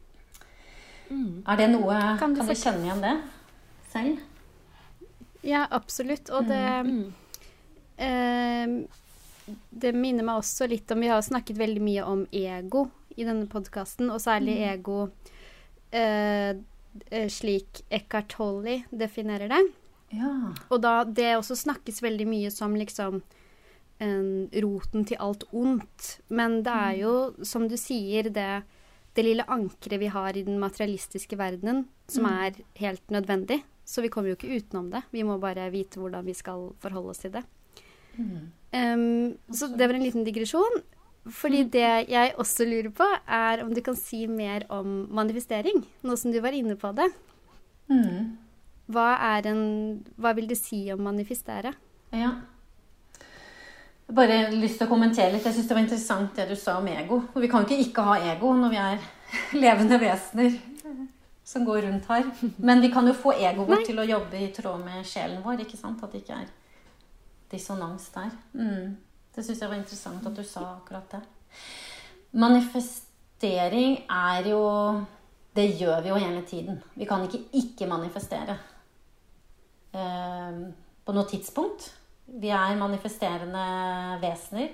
Mm. 1.11 1.43
Er 1.43 1.59
det 1.59 1.67
noe 1.73 1.99
Kan 2.19 2.33
du, 2.33 2.39
kan 2.39 2.47
du 2.47 2.55
kjenne 2.55 2.87
igjen 2.87 3.03
det 3.03 3.15
selv? 3.91 4.21
Ja, 5.41 5.65
absolutt. 5.69 6.29
Og 6.29 6.47
det 6.47 6.63
mm. 6.87 7.13
eh, 7.97 9.53
Det 9.83 9.93
minner 9.97 10.25
meg 10.27 10.41
også 10.41 10.69
litt 10.71 10.91
om 10.93 11.01
Vi 11.03 11.11
har 11.11 11.21
snakket 11.25 11.59
veldig 11.59 11.83
mye 11.83 12.07
om 12.07 12.25
ego 12.31 12.87
i 13.19 13.25
denne 13.27 13.43
podkasten, 13.51 14.07
og 14.07 14.21
særlig 14.23 14.53
mm. 14.55 14.61
ego 14.71 14.97
eh, 15.91 16.55
eh, 17.11 17.27
slik 17.27 17.81
Eckhart 17.91 18.29
Tolle 18.31 18.77
definerer 18.87 19.51
det. 19.51 19.59
Ja. 20.15 20.31
Og 20.71 20.79
da 20.79 21.01
det 21.03 21.33
også 21.35 21.57
snakkes 21.59 21.99
veldig 22.03 22.27
mye 22.31 22.51
som 22.55 22.77
liksom 22.79 23.19
en, 23.99 24.47
roten 24.63 25.03
til 25.07 25.19
alt 25.19 25.43
ondt. 25.51 26.21
Men 26.31 26.61
det 26.63 26.77
er 26.87 26.95
jo, 27.01 27.13
mm. 27.35 27.45
som 27.51 27.67
du 27.67 27.75
sier, 27.79 28.31
det, 28.31 28.63
det 29.17 29.25
lille 29.25 29.45
ankeret 29.51 29.99
vi 29.99 30.09
har 30.11 30.37
i 30.37 30.45
den 30.47 30.59
materialistiske 30.61 31.37
verdenen, 31.39 31.85
som 32.07 32.27
mm. 32.27 32.31
er 32.45 32.61
helt 32.79 33.11
nødvendig. 33.11 33.61
Så 33.85 34.03
vi 34.03 34.11
kommer 34.13 34.31
jo 34.31 34.37
ikke 34.37 34.61
utenom 34.61 34.91
det. 34.93 35.03
Vi 35.11 35.25
må 35.27 35.35
bare 35.41 35.67
vite 35.73 35.99
hvordan 35.99 36.25
vi 36.25 36.35
skal 36.37 36.69
forholde 36.79 37.11
oss 37.11 37.23
til 37.23 37.33
det. 37.33 37.43
Mm. 38.15 38.51
Um, 38.71 39.53
så 39.53 39.67
det 39.73 39.87
var 39.87 39.97
en 39.97 40.05
liten 40.05 40.27
digresjon. 40.27 40.81
Fordi 41.29 41.65
det 41.69 41.89
jeg 42.09 42.33
også 42.41 42.65
lurer 42.65 42.89
på, 42.97 43.05
er 43.29 43.61
om 43.61 43.73
du 43.73 43.81
kan 43.85 43.97
si 43.97 44.23
mer 44.25 44.65
om 44.73 45.03
manifestering, 45.13 45.83
nå 46.01 46.15
som 46.17 46.33
du 46.33 46.39
var 46.41 46.55
inne 46.57 46.77
på 46.79 46.89
det. 46.97 47.11
Mm. 47.91 48.39
Hva, 48.91 49.09
en, 49.45 49.61
hva, 50.17 50.33
vil 50.37 50.49
det 50.49 50.57
si 50.57 50.81
å 50.91 50.97
manifestere? 50.97 51.75
Ja. 52.15 52.33
Bare 54.11 54.41
lyst 54.51 54.81
til 54.81 54.87
å 54.87 54.91
kommentere 54.91 55.31
litt. 55.31 55.45
Jeg 55.47 55.55
syns 55.55 55.69
det 55.69 55.75
var 55.77 55.85
interessant 55.85 56.35
det 56.35 56.49
du 56.49 56.57
sa 56.59 56.77
om 56.81 56.87
ego. 56.91 57.21
Og 57.31 57.43
vi 57.43 57.49
kan 57.51 57.63
ikke 57.63 57.79
ikke 57.85 58.05
ha 58.09 58.17
ego 58.33 58.51
når 58.57 58.73
vi 58.73 58.79
er 58.81 59.05
levende 59.63 59.99
vesener 60.01 60.57
som 61.51 61.65
går 61.65 61.85
rundt 61.87 62.09
her. 62.11 62.25
Men 62.57 62.81
vi 62.81 62.91
kan 62.91 63.07
jo 63.07 63.13
få 63.17 63.33
egoet 63.37 63.69
vårt 63.69 63.87
til 63.87 63.99
å 63.99 64.07
jobbe 64.07 64.39
i 64.39 64.49
tråd 64.55 64.83
med 64.83 65.07
sjelen 65.07 65.39
vår. 65.45 65.63
ikke 65.65 65.79
sant? 65.79 66.03
At 66.03 66.11
det 66.11 66.23
ikke 66.23 66.41
er 66.43 66.51
dissonans 67.51 68.09
der. 68.15 68.35
Mm. 68.55 68.97
Det 69.35 69.45
syns 69.45 69.63
jeg 69.63 69.71
var 69.71 69.79
interessant 69.79 70.27
at 70.27 70.35
du 70.35 70.43
sa 70.47 70.65
akkurat 70.73 71.15
det. 71.15 71.21
Manifestering 72.31 73.97
er 74.07 74.51
jo 74.51 74.61
Det 75.51 75.65
gjør 75.75 76.01
vi 76.01 76.07
jo 76.07 76.15
hele 76.15 76.41
tiden. 76.47 76.77
Vi 76.95 77.05
kan 77.05 77.25
ikke 77.25 77.41
ikke 77.59 77.87
manifestere 77.87 78.53
eh, 79.91 80.61
på 81.03 81.11
noe 81.11 81.27
tidspunkt. 81.27 81.89
Vi 82.25 82.51
er 82.53 82.77
manifesterende 82.79 83.65
vesener. 84.21 84.69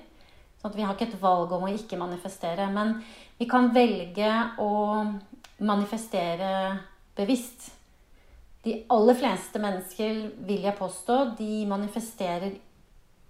Så 0.57 0.69
vi 0.73 0.83
har 0.83 0.95
ikke 0.95 1.07
et 1.11 1.21
valg 1.21 1.51
om 1.53 1.65
å 1.67 1.71
ikke 1.71 1.99
manifestere. 1.99 2.67
Men 2.73 2.97
vi 3.37 3.47
kan 3.49 3.69
velge 3.73 4.29
å 4.61 4.71
manifestere 5.65 6.51
bevisst. 7.17 7.71
De 8.65 8.73
aller 8.91 9.17
fleste 9.17 9.61
mennesker, 9.63 10.23
vil 10.47 10.65
jeg 10.65 10.77
påstå, 10.77 11.19
de 11.37 11.51
manifesterer 11.69 12.57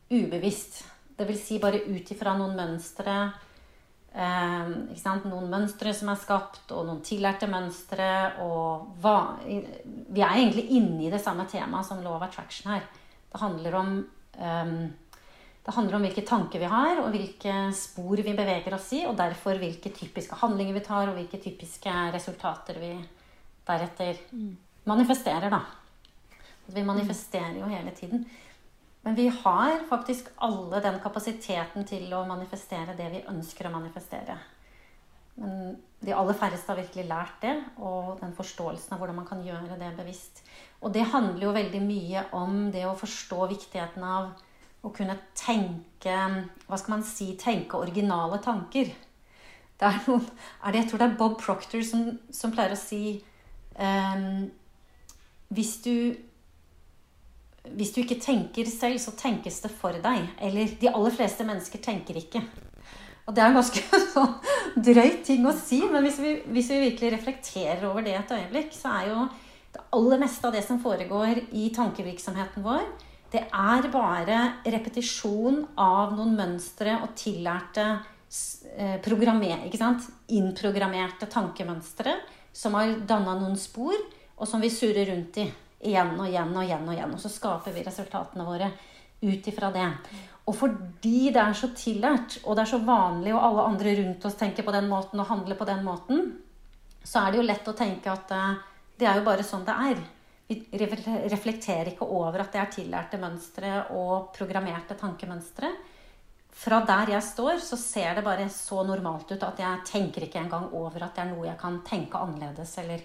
ubevisst. 0.09 0.79
Det 1.17 1.27
vil 1.27 1.37
si 1.39 1.59
bare 1.61 1.83
ut 1.85 2.11
ifra 2.13 2.33
noen 2.37 2.55
mønstre. 2.57 3.17
Eh, 4.17 4.71
noen 5.27 5.49
mønstre 5.51 5.93
som 5.93 6.09
er 6.09 6.19
skapt, 6.21 6.71
og 6.71 6.87
noen 6.87 7.03
tillærte 7.05 7.49
mønstre. 7.51 8.09
Og 8.45 8.87
hva, 9.03 9.17
vi 9.45 10.23
er 10.23 10.39
egentlig 10.39 10.69
inne 10.79 11.05
i 11.05 11.11
det 11.13 11.21
samme 11.21 11.45
temaet 11.49 11.85
som 11.85 12.01
law 12.01 12.17
of 12.17 12.25
attraction 12.25 12.71
her. 12.73 12.87
Det 13.31 13.41
handler 13.41 13.75
om 13.75 13.91
eh, 14.37 14.73
det 15.67 15.73
handler 15.75 15.97
om 15.97 16.05
hvilke 16.05 16.23
tanker 16.23 16.61
vi 16.63 16.67
har, 16.71 17.01
og 17.03 17.09
hvilke 17.11 17.53
spor 17.75 18.21
vi 18.23 18.31
beveger 18.31 18.71
oss 18.77 18.87
i. 18.95 19.01
Og 19.03 19.17
derfor 19.19 19.59
hvilke 19.59 19.91
typiske 19.91 20.37
handlinger 20.39 20.77
vi 20.77 20.83
tar, 20.85 21.09
og 21.09 21.17
hvilke 21.17 21.41
typiske 21.43 21.91
resultater 22.13 22.79
vi 22.79 22.93
deretter 23.67 24.21
mm. 24.31 24.53
manifesterer. 24.87 25.51
da. 25.51 25.59
Vi 26.71 26.83
manifesterer 26.87 27.59
jo 27.59 27.67
hele 27.67 27.91
tiden. 27.91 28.23
Men 29.03 29.15
vi 29.15 29.27
har 29.27 29.83
faktisk 29.89 30.31
alle 30.35 30.79
den 30.83 31.01
kapasiteten 31.03 31.83
til 31.87 32.15
å 32.15 32.23
manifestere 32.27 32.95
det 32.95 33.11
vi 33.11 33.25
ønsker 33.27 33.67
å 33.67 33.73
manifestere. 33.75 34.39
Men 35.37 35.77
de 36.01 36.13
aller 36.13 36.37
færreste 36.37 36.71
har 36.71 36.79
virkelig 36.79 37.07
lært 37.09 37.39
det, 37.41 37.55
og 37.77 38.19
den 38.21 38.33
forståelsen 38.37 38.93
av 38.93 39.01
hvordan 39.01 39.17
man 39.19 39.27
kan 39.29 39.41
gjøre 39.45 39.77
det 39.79 39.93
bevisst. 39.97 40.43
Og 40.81 40.93
det 40.93 41.07
handler 41.13 41.47
jo 41.47 41.55
veldig 41.55 41.81
mye 41.85 42.25
om 42.37 42.67
det 42.73 42.85
å 42.85 42.97
forstå 42.97 43.47
viktigheten 43.53 44.05
av 44.05 44.31
å 44.85 44.93
kunne 44.93 45.17
tenke 45.35 46.13
Hva 46.67 46.77
skal 46.77 46.93
man 46.93 47.05
si 47.05 47.31
tenke 47.39 47.79
originale 47.79 48.37
tanker. 48.43 48.93
Det 49.77 49.89
er 49.89 49.97
noen, 50.07 50.23
er 50.63 50.73
det, 50.73 50.83
jeg 50.83 50.89
tror 50.89 51.01
det 51.01 51.07
er 51.07 51.17
Bob 51.17 51.35
Proctor 51.41 51.83
som, 51.85 52.05
som 52.33 52.53
pleier 52.53 52.73
å 52.73 52.79
si 52.79 53.19
um, 53.77 54.47
Hvis 55.53 55.75
du 55.85 55.93
hvis 57.67 57.91
du 57.91 57.97
ikke 57.99 58.15
tenker 58.23 58.69
selv, 58.71 58.95
så 59.03 59.11
tenkes 59.19 59.57
det 59.59 59.73
for 59.75 59.97
deg. 59.99 60.29
Eller 60.39 60.71
de 60.79 60.87
aller 60.87 61.11
fleste 61.11 61.43
mennesker 61.43 61.81
tenker 61.83 62.15
ikke. 62.15 62.39
Og 63.27 63.35
det 63.35 63.43
er 63.43 63.51
en 63.51 63.59
ganske 63.59 63.83
sånn 64.15 64.37
drøyt 64.87 65.25
ting 65.27 65.45
å 65.47 65.55
si, 65.55 65.81
men 65.91 66.05
hvis 66.05 66.21
vi, 66.23 66.33
hvis 66.53 66.71
vi, 66.71 66.79
virkelig 66.87 67.11
reflekterer 67.17 67.83
over 67.89 68.05
det 68.05 68.15
et 68.15 68.33
øyeblikk, 68.37 68.71
så 68.75 68.93
er 69.01 69.11
jo 69.11 69.27
det 69.75 69.83
aller 69.97 70.21
meste 70.23 70.47
av 70.47 70.55
det 70.55 70.63
som 70.65 70.79
foregår 70.81 71.43
i 71.51 71.67
tankevirksomheten 71.75 72.65
vår, 72.65 72.85
det 73.33 73.43
er 73.51 73.89
bare 73.91 74.37
repetisjon 74.63 75.65
av 75.83 76.13
noen 76.15 76.37
mønstre 76.37 76.93
og 77.03 77.11
tillærte 77.19 77.87
eh? 78.79 78.95
Innprogrammerte 80.37 81.27
tankemønstre 81.31 82.15
som 82.55 82.77
har 82.79 82.95
danna 83.07 83.35
noen 83.35 83.59
spor, 83.59 83.97
og 84.37 84.47
som 84.47 84.63
vi 84.63 84.71
surrer 84.71 85.11
rundt 85.11 85.41
i 85.43 85.47
igjen 85.87 86.15
og 86.15 86.27
igjen 86.29 86.55
og 86.55 86.63
igjen. 86.63 86.87
Og 86.87 86.95
igjen, 86.95 87.13
og 87.13 87.21
så 87.21 87.31
skaper 87.31 87.75
vi 87.75 87.83
resultatene 87.85 88.47
våre 88.47 88.71
ut 89.21 89.51
ifra 89.51 89.71
det. 89.73 89.87
Og 90.47 90.55
fordi 90.55 91.29
det 91.35 91.41
er 91.41 91.55
så 91.57 91.69
tillært, 91.75 92.37
og 92.45 92.55
det 92.55 92.63
er 92.63 92.71
så 92.71 92.79
vanlig, 92.87 93.33
og 93.35 93.43
alle 93.43 93.65
andre 93.67 93.95
rundt 93.99 94.27
oss 94.29 94.37
tenker 94.39 94.63
på 94.63 94.73
den 94.75 94.87
måten 94.87 95.19
og 95.19 95.27
handler 95.27 95.59
på 95.59 95.67
den 95.67 95.83
måten, 95.83 96.29
så 97.03 97.23
er 97.23 97.33
det 97.33 97.41
jo 97.41 97.47
lett 97.47 97.67
å 97.67 97.75
tenke 97.75 98.11
at 98.11 98.31
uh, 98.31 98.61
det 98.99 99.09
er 99.09 99.19
jo 99.19 99.25
bare 99.27 99.43
sånn 99.47 99.67
det 99.67 99.75
er. 99.89 99.99
Vi 100.47 100.61
reflekterer 100.79 101.91
ikke 101.91 102.07
over 102.07 102.39
at 102.39 102.55
det 102.55 102.61
er 102.61 102.71
tillærte 102.71 103.19
mønstre 103.19 103.73
og 103.99 104.31
programmerte 104.35 104.95
tankemønstre. 104.95 105.73
Fra 106.57 106.79
der 106.87 107.11
jeg 107.17 107.25
står, 107.27 107.59
så 107.61 107.77
ser 107.77 108.15
det 108.15 108.23
bare 108.25 108.47
så 108.49 108.79
normalt 108.87 109.35
ut 109.35 109.43
at 109.43 109.59
jeg 109.61 109.83
tenker 109.91 110.25
ikke 110.25 110.39
engang 110.45 110.71
over 110.71 111.03
at 111.05 111.17
det 111.17 111.25
er 111.25 111.33
noe 111.33 111.49
jeg 111.49 111.59
kan 111.59 111.81
tenke 111.85 112.23
annerledes 112.23 112.77
eller 112.81 113.03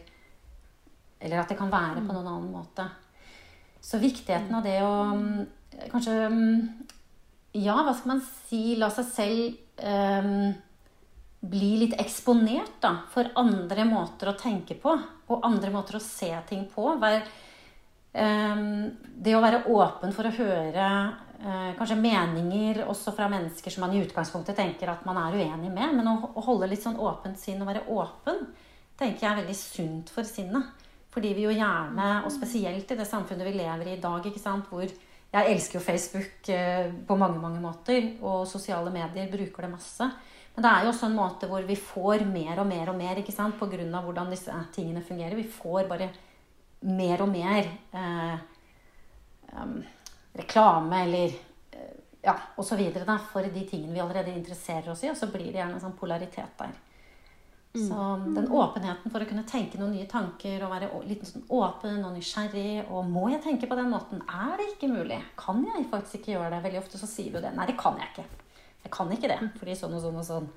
eller 1.22 1.38
at 1.38 1.52
det 1.52 1.58
kan 1.58 1.70
være 1.70 2.00
på 2.00 2.08
mm. 2.08 2.14
noen 2.16 2.30
annen 2.32 2.50
måte. 2.50 2.86
Så 3.82 3.98
viktigheten 4.02 4.54
av 4.58 4.64
det 4.66 4.78
å 4.82 4.94
mm, 5.14 5.44
kanskje 5.92 6.16
mm, 6.30 6.56
Ja, 7.52 7.82
hva 7.84 7.92
skal 7.92 8.14
man 8.14 8.22
si 8.48 8.76
La 8.80 8.88
seg 8.92 9.08
selv 9.12 9.56
um, 9.84 10.52
bli 11.42 11.72
litt 11.80 11.96
eksponert 12.00 12.78
da, 12.80 12.94
for 13.10 13.28
andre 13.40 13.84
måter 13.88 14.30
å 14.30 14.38
tenke 14.38 14.76
på. 14.78 14.94
Og 15.32 15.46
andre 15.46 15.72
måter 15.74 15.98
å 15.98 16.04
se 16.04 16.30
ting 16.48 16.68
på. 16.70 16.86
Vær, 17.02 17.26
eh, 18.12 18.62
det 18.94 19.34
å 19.36 19.42
være 19.42 19.64
åpen 19.72 20.14
for 20.14 20.28
å 20.28 20.34
høre 20.36 20.86
eh, 21.42 21.72
kanskje 21.78 21.98
meninger 21.98 22.84
også 22.86 23.14
fra 23.16 23.26
mennesker 23.32 23.74
som 23.74 23.86
man 23.86 23.96
i 23.96 24.04
utgangspunktet 24.04 24.56
tenker 24.56 24.92
at 24.92 25.04
man 25.08 25.18
er 25.18 25.40
uenig 25.40 25.72
med. 25.72 25.96
Men 25.98 26.12
å, 26.12 26.16
å 26.36 26.46
holde 26.46 26.70
litt 26.70 26.84
sånn 26.84 27.00
åpent 27.00 27.40
sinn 27.42 27.60
og 27.62 27.72
være 27.72 27.88
åpen 27.90 28.46
tenker 29.00 29.26
jeg 29.26 29.30
er 29.32 29.40
veldig 29.42 29.58
sunt 29.58 30.12
for 30.14 30.28
sinnet. 30.28 30.88
Fordi 31.12 31.34
vi 31.36 31.44
jo 31.44 31.52
gjerne, 31.52 32.22
og 32.24 32.32
spesielt 32.32 32.88
i 32.88 32.96
det 32.96 33.04
samfunnet 33.08 33.44
vi 33.50 33.58
lever 33.58 33.90
i 33.90 33.96
i 33.98 34.00
dag, 34.00 34.24
ikke 34.24 34.40
sant, 34.40 34.70
hvor 34.70 34.86
jeg 35.32 35.48
elsker 35.54 35.78
jo 35.78 35.84
Facebook 35.84 36.48
eh, 36.52 36.90
på 37.08 37.16
mange 37.16 37.40
mange 37.40 37.60
måter, 37.62 38.10
og 38.20 38.44
sosiale 38.48 38.92
medier 38.92 39.30
bruker 39.32 39.64
det 39.64 39.72
masse. 39.72 40.08
Men 40.52 40.66
det 40.66 40.70
er 40.70 40.84
jo 40.84 40.90
også 40.92 41.08
en 41.08 41.16
måte 41.16 41.48
hvor 41.48 41.64
vi 41.64 41.76
får 41.80 42.26
mer 42.28 42.60
og 42.60 42.68
mer 42.68 42.90
og 42.92 42.98
mer 42.98 43.20
ikke 43.22 43.32
sant, 43.32 43.56
på 43.56 43.70
grunn 43.72 43.94
av 43.96 44.04
hvordan 44.04 44.32
disse 44.32 44.52
tingene 44.74 45.04
fungerer. 45.04 45.38
Vi 45.38 45.48
får 45.48 45.88
bare 45.88 46.10
mer 46.92 47.24
og 47.24 47.30
mer 47.32 47.70
eh, 47.96 48.36
um, 49.56 49.78
reklame 50.36 51.00
eller 51.06 51.32
eh, 51.32 51.96
ja, 52.26 52.36
osv. 52.60 52.82
for 53.32 53.48
de 53.48 53.64
tingene 53.70 53.94
vi 53.94 54.04
allerede 54.04 54.34
interesserer 54.36 54.92
oss 54.92 55.06
i. 55.06 55.10
Og 55.14 55.16
så 55.16 55.30
blir 55.32 55.48
det 55.48 55.62
gjerne 55.62 55.78
en 55.78 55.86
sånn 55.86 55.96
polaritet 55.96 56.58
der. 56.60 56.76
Mm. 57.72 57.88
Så 57.88 57.96
den 58.34 58.50
åpenheten 58.52 59.12
for 59.12 59.24
å 59.24 59.26
kunne 59.28 59.46
tenke 59.48 59.78
noen 59.80 59.94
nye 59.96 60.08
tanker 60.08 60.60
og 60.60 60.74
være 60.74 60.90
litt 61.08 61.22
sånn 61.24 61.46
åpen 61.56 62.02
og 62.04 62.10
nysgjerrig 62.12 62.82
Og 62.92 63.06
må 63.08 63.30
jeg 63.32 63.40
tenke 63.46 63.64
på 63.70 63.78
den 63.78 63.88
måten? 63.88 64.20
Er 64.28 64.60
det 64.60 64.74
ikke 64.74 64.90
mulig? 64.92 65.16
Kan 65.40 65.64
jeg 65.64 65.86
faktisk 65.88 66.18
ikke 66.20 66.34
gjøre 66.34 66.50
det? 66.52 66.60
Veldig 66.66 66.82
ofte 66.82 67.00
så 67.00 67.08
sier 67.08 67.32
vi 67.32 67.40
det. 67.40 67.54
Nei, 67.56 67.66
det 67.70 67.78
kan 67.80 67.96
jeg 67.96 68.12
ikke. 68.12 68.26
Jeg 68.82 68.92
kan 68.92 69.14
ikke 69.14 69.30
det, 69.30 69.38
fordi 69.56 69.78
sånn 69.78 69.96
og 69.96 70.04
sånn 70.04 70.20
og 70.20 70.28
sånn. 70.28 70.50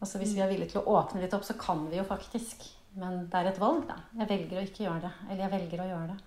Altså 0.00 0.18
Hvis 0.20 0.34
vi 0.34 0.42
er 0.42 0.50
villige 0.50 0.74
til 0.74 0.82
å 0.82 0.98
åpne 0.98 1.22
litt 1.22 1.34
opp, 1.36 1.46
så 1.46 1.54
kan 1.60 1.86
vi 1.92 2.00
jo 2.00 2.08
faktisk. 2.08 2.66
Men 2.98 3.26
det 3.30 3.38
er 3.38 3.52
et 3.52 3.60
valg, 3.60 3.84
da. 3.86 4.00
Jeg 4.18 4.30
velger 4.32 4.58
å 4.58 4.66
ikke 4.66 4.86
gjøre 4.86 5.04
det. 5.06 5.14
Eller 5.28 5.44
jeg 5.44 5.54
velger 5.54 5.84
å 5.84 5.88
gjøre 5.92 6.14
det. 6.14 6.18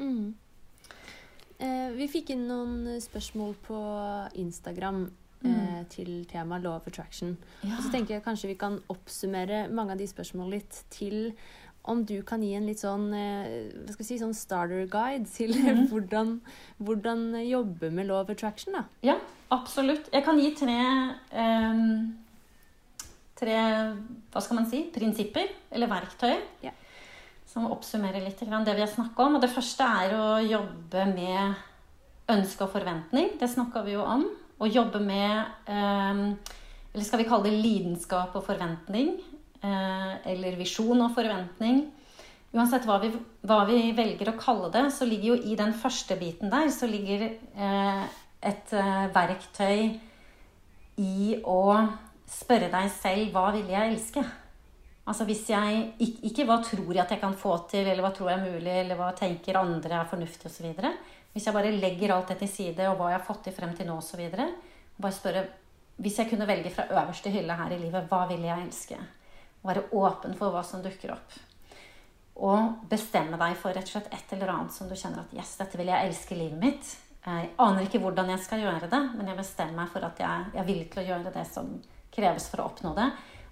Mm. 0.00 0.28
Eh, 1.60 1.88
vi 1.94 2.08
fikk 2.08 2.32
inn 2.34 2.46
noen 2.48 3.00
spørsmål 3.04 3.54
på 3.66 3.80
Instagram 4.40 5.04
mm. 5.04 5.19
Eh, 5.44 5.80
til 5.92 6.12
temaet 6.30 6.64
law 6.64 6.76
of 6.76 6.86
attraction. 6.86 7.36
Ja. 7.62 7.76
Og 7.76 7.84
så 7.84 7.90
tenker 7.92 8.16
jeg 8.16 8.24
kanskje 8.26 8.52
vi 8.52 8.60
kan 8.60 8.78
oppsummere 8.92 9.66
mange 9.72 9.96
av 9.96 10.00
de 10.00 10.08
spørsmålene 10.10 10.58
litt 10.58 10.84
til 10.92 11.32
om 11.88 12.02
du 12.04 12.20
kan 12.26 12.42
gi 12.44 12.52
en 12.54 12.66
litt 12.68 12.82
sånn, 12.82 13.08
eh, 13.16 13.70
hva 13.86 13.94
skal 13.94 14.06
si, 14.06 14.18
sånn 14.20 14.36
starter 14.36 14.88
guide 14.90 15.28
til 15.32 15.54
mm. 15.56 15.86
hvordan, 15.92 16.34
hvordan, 16.78 17.22
jobbe 17.46 17.92
med 17.94 18.10
law 18.10 18.20
of 18.24 18.32
attraction. 18.32 18.76
da. 18.76 18.84
Ja, 19.06 19.16
absolutt. 19.54 20.10
Jeg 20.12 20.26
kan 20.26 20.40
gi 20.40 20.52
tre, 20.58 20.76
um, 21.32 22.12
tre 23.40 23.56
hva 23.56 24.44
skal 24.44 24.60
man 24.60 24.68
si, 24.70 24.84
prinsipper, 24.92 25.48
eller 25.72 25.90
verktøy, 25.90 26.36
ja. 26.66 26.74
som 27.48 27.70
oppsummerer 27.72 28.22
litt 28.26 28.38
det 28.38 28.76
vi 28.76 28.84
har 28.84 28.92
snakka 28.92 29.26
om. 29.26 29.40
Og 29.40 29.42
det 29.42 29.52
første 29.54 29.88
er 30.04 30.14
å 30.18 30.28
jobbe 30.44 31.08
med 31.14 31.66
ønske 32.30 32.66
og 32.66 32.74
forventning. 32.76 33.32
Det 33.40 33.48
snakka 33.50 33.82
vi 33.88 33.96
jo 33.96 34.04
om 34.04 34.28
å 34.60 34.68
jobbe 34.68 35.00
med 35.02 35.70
eh, 35.70 36.22
Eller 36.90 37.06
skal 37.06 37.22
vi 37.22 37.28
kalle 37.28 37.48
det 37.48 37.62
lidenskap 37.62 38.34
og 38.36 38.44
forventning? 38.46 39.14
Eh, 39.60 40.12
eller 40.32 40.58
visjon 40.58 41.00
og 41.04 41.14
forventning. 41.16 41.84
Uansett 42.50 42.86
hva 42.88 42.98
vi, 43.02 43.12
hva 43.46 43.62
vi, 43.68 43.78
velger 43.94 44.32
å 44.32 44.38
kalle 44.40 44.72
det, 44.74 44.88
så 44.90 45.06
ligger 45.06 45.34
jo 45.34 45.38
i 45.52 45.56
den 45.58 45.72
første 45.76 46.16
biten 46.18 46.50
der 46.50 46.72
så 46.74 46.88
ligger 46.90 47.28
eh, 47.30 48.04
et 48.40 48.72
verktøy 49.14 49.90
i 51.00 51.36
å 51.46 51.60
spørre 52.30 52.70
deg 52.72 52.88
selv 52.94 53.34
hva 53.36 53.50
vil 53.54 53.68
jeg 53.70 53.92
elske? 53.92 54.24
Altså 55.10 55.26
hvis 55.26 55.42
jeg 55.50 55.86
ikke, 55.98 56.44
hva 56.46 56.60
tror 56.62 56.92
jeg 56.92 57.02
at 57.02 57.14
jeg 57.14 57.22
kan 57.22 57.34
få 57.38 57.56
til, 57.70 57.86
eller 57.86 58.04
hva 58.04 58.12
tror 58.14 58.30
jeg 58.30 58.38
er 58.38 58.52
mulig, 58.52 58.74
eller 58.82 58.98
hva 58.98 59.10
tenker 59.16 59.58
andre 59.58 59.96
er 59.98 60.10
fornuftig 60.10 60.50
osv. 60.50 60.68
Hvis 61.32 61.46
jeg 61.46 61.54
bare 61.54 61.70
legger 61.74 62.14
alt 62.14 62.32
det 62.32 62.40
til 62.40 62.50
side, 62.50 62.88
og 62.90 62.98
hva 62.98 63.12
jeg 63.12 63.20
har 63.20 63.26
fått 63.26 63.44
til 63.46 63.54
frem 63.54 63.74
til 63.78 63.86
nå 63.86 63.98
osv. 64.00 64.22
Bare 65.00 65.14
spørre 65.14 65.44
Hvis 66.00 66.18
jeg 66.18 66.30
kunne 66.30 66.48
velge 66.48 66.70
fra 66.72 66.88
øverste 66.88 67.30
hylle 67.30 67.54
her 67.54 67.72
i 67.76 67.78
livet, 67.78 68.08
hva 68.08 68.24
ville 68.28 68.48
jeg 68.48 68.66
elske? 68.66 68.98
Være 69.62 69.84
åpen 69.92 70.34
for 70.38 70.54
hva 70.54 70.62
som 70.64 70.80
dukker 70.82 71.12
opp. 71.12 71.34
Og 72.40 72.86
bestemme 72.88 73.36
deg 73.36 73.56
for 73.60 73.76
rett 73.76 73.84
og 73.84 73.92
slett 73.92 74.14
et 74.16 74.32
eller 74.32 74.48
annet 74.54 74.72
som 74.72 74.88
du 74.88 74.96
kjenner 74.96 75.20
at 75.20 75.34
yes, 75.36 75.58
dette 75.60 75.76
vil 75.76 75.90
jeg 75.92 76.08
elske 76.08 76.38
livet 76.38 76.62
mitt. 76.62 76.94
Jeg 77.20 77.50
aner 77.60 77.84
ikke 77.84 78.00
hvordan 78.00 78.32
jeg 78.32 78.40
skal 78.40 78.62
gjøre 78.64 78.88
det, 78.88 79.00
men 79.12 79.28
jeg 79.28 79.36
bestemmer 79.42 79.82
meg 79.82 79.92
for 79.92 80.06
at 80.08 80.22
jeg, 80.24 80.46
jeg 80.54 80.62
er 80.62 80.68
villig 80.70 80.88
til 80.88 81.02
å 81.02 81.06
gjøre 81.10 81.34
det 81.34 81.44
som 81.50 81.68
kreves 82.14 82.48
for 82.48 82.62
å 82.62 82.70
oppnå 82.70 82.94
det. 82.96 83.10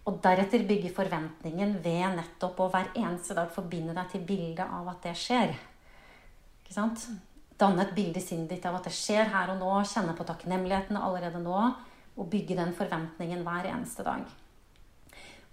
Og 0.09 0.23
deretter 0.25 0.65
bygge 0.65 0.95
forventningen 0.97 1.77
ved 1.85 2.17
nettopp 2.17 2.63
å 2.65 2.71
hver 2.73 2.95
eneste 2.97 3.37
dag 3.37 3.53
forbinde 3.53 3.93
deg 3.99 4.09
til 4.15 4.25
bildet 4.25 4.65
av 4.65 4.89
at 4.89 5.05
det 5.05 5.13
skjer. 5.21 5.53
Ikke 6.63 6.77
sant? 6.79 7.05
Danne 7.59 7.85
et 7.85 7.95
bilde 7.95 8.21
i 8.21 8.25
sinnet 8.25 8.53
ditt 8.53 8.67
av 8.69 8.79
at 8.79 8.87
det 8.87 8.95
skjer 8.95 9.31
her 9.33 9.53
og 9.53 9.59
nå, 9.61 9.71
kjenne 9.89 10.15
på 10.17 10.27
takknemligheten 10.29 10.99
allerede 10.99 11.41
nå, 11.43 11.63
og 12.19 12.31
bygge 12.31 12.57
den 12.59 12.75
forventningen 12.75 13.43
hver 13.47 13.69
eneste 13.71 14.07
dag. 14.07 14.25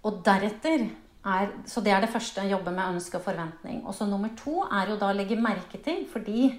Og 0.06 0.22
deretter 0.26 0.88
er, 1.26 1.50
Så 1.66 1.82
det 1.82 1.92
er 1.92 2.00
det 2.00 2.12
første, 2.12 2.42
jobbe 2.46 2.70
med 2.70 2.94
ønske 2.94 3.18
og 3.18 3.24
forventning. 3.24 3.86
Og 3.86 3.94
så 3.94 4.06
nummer 4.06 4.30
to 4.38 4.62
er 4.62 4.90
jo 4.90 4.96
da 4.96 5.10
å 5.10 5.16
legge 5.16 5.36
merke 5.36 5.82
til, 5.82 6.06
fordi 6.06 6.52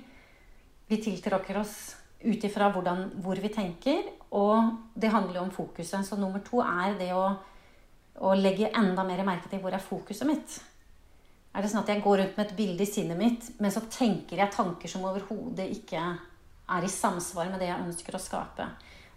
vi 0.88 0.97
tiltrekker 1.03 1.60
oss 1.60 1.95
ut 2.23 2.43
ifra 2.43 2.71
hvor 2.71 3.39
vi 3.39 3.49
tenker, 3.53 4.03
og 4.31 4.71
det 4.95 5.12
handler 5.12 5.39
jo 5.39 5.45
om 5.45 5.51
fokuset. 5.51 6.05
Så 6.05 6.17
nummer 6.19 6.39
to 6.43 6.60
er 6.60 6.97
det 6.99 7.13
å, 7.15 7.29
å 8.19 8.33
legge 8.36 8.71
enda 8.75 9.03
mer 9.07 9.23
merke 9.23 9.49
til 9.49 9.62
hvor 9.63 9.71
er 9.71 9.83
fokuset 9.83 10.27
mitt. 10.27 10.60
Er 11.55 11.63
det 11.63 11.71
sånn 11.71 11.81
at 11.81 11.89
jeg 11.91 12.03
går 12.05 12.19
rundt 12.21 12.38
med 12.38 12.45
et 12.45 12.57
bilde 12.57 12.83
i 12.83 12.89
sinnet 12.89 13.17
mitt, 13.17 13.47
men 13.62 13.73
så 13.73 13.81
tenker 13.89 14.38
jeg 14.38 14.53
tanker 14.53 14.91
som 14.91 15.05
overhodet 15.10 15.65
ikke 15.73 16.01
er 16.67 16.86
i 16.86 16.91
samsvar 16.91 17.49
med 17.49 17.63
det 17.63 17.71
jeg 17.71 17.86
ønsker 17.88 18.17
å 18.17 18.21
skape? 18.21 18.67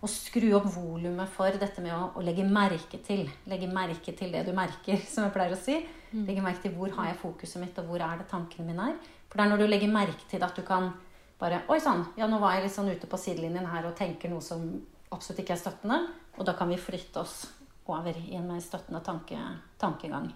Og 0.01 0.09
skru 0.09 0.47
opp 0.57 0.71
volumet 0.73 1.29
for 1.29 1.53
dette 1.61 1.83
med 1.85 1.93
å, 1.93 2.15
å, 2.17 2.25
legge 2.25 2.47
merke 2.49 3.03
til. 3.05 3.27
Legge 3.51 3.69
merke 3.69 4.15
til 4.17 4.33
det 4.33 4.47
du 4.47 4.55
merker, 4.57 5.03
som 5.13 5.27
jeg 5.27 5.35
pleier 5.35 5.57
å 5.57 5.61
si. 5.61 5.77
Mm. 6.15 6.25
Legge 6.31 6.45
merke 6.47 6.65
til 6.65 6.75
hvor 6.79 6.95
har 6.97 7.11
jeg 7.11 7.21
fokuset 7.21 7.61
mitt, 7.63 7.77
og 7.83 7.91
hvor 7.91 8.07
er 8.07 8.23
det 8.23 8.31
tankene 8.31 8.71
mine 8.71 8.89
er. 8.93 9.13
For 9.29 9.37
det 9.37 9.45
er 9.45 9.53
når 9.53 9.63
du 9.63 9.69
legger 9.69 9.93
merke 9.93 10.27
til 10.31 10.43
at 10.47 10.57
du 10.57 10.65
kan 10.67 10.93
bare 11.41 11.63
Oi 11.73 11.79
sann, 11.81 12.03
ja, 12.21 12.27
nå 12.29 12.37
var 12.41 12.53
jeg 12.53 12.67
litt 12.67 12.75
sånn 12.75 12.91
ute 12.93 13.09
på 13.09 13.17
sidelinjen 13.17 13.69
her 13.71 13.87
og 13.89 13.95
tenker 13.97 14.29
noe 14.29 14.45
som 14.45 14.65
absolutt 15.09 15.41
ikke 15.41 15.55
er 15.57 15.63
støttende. 15.63 16.01
Og 16.37 16.45
da 16.49 16.53
kan 16.57 16.69
vi 16.69 16.77
flytte 16.81 17.23
oss 17.23 17.43
over 17.91 18.17
i 18.17 18.37
en 18.37 18.49
mer 18.49 18.61
støttende 18.65 19.01
tanke, 19.05 19.39
tankegang. 19.81 20.29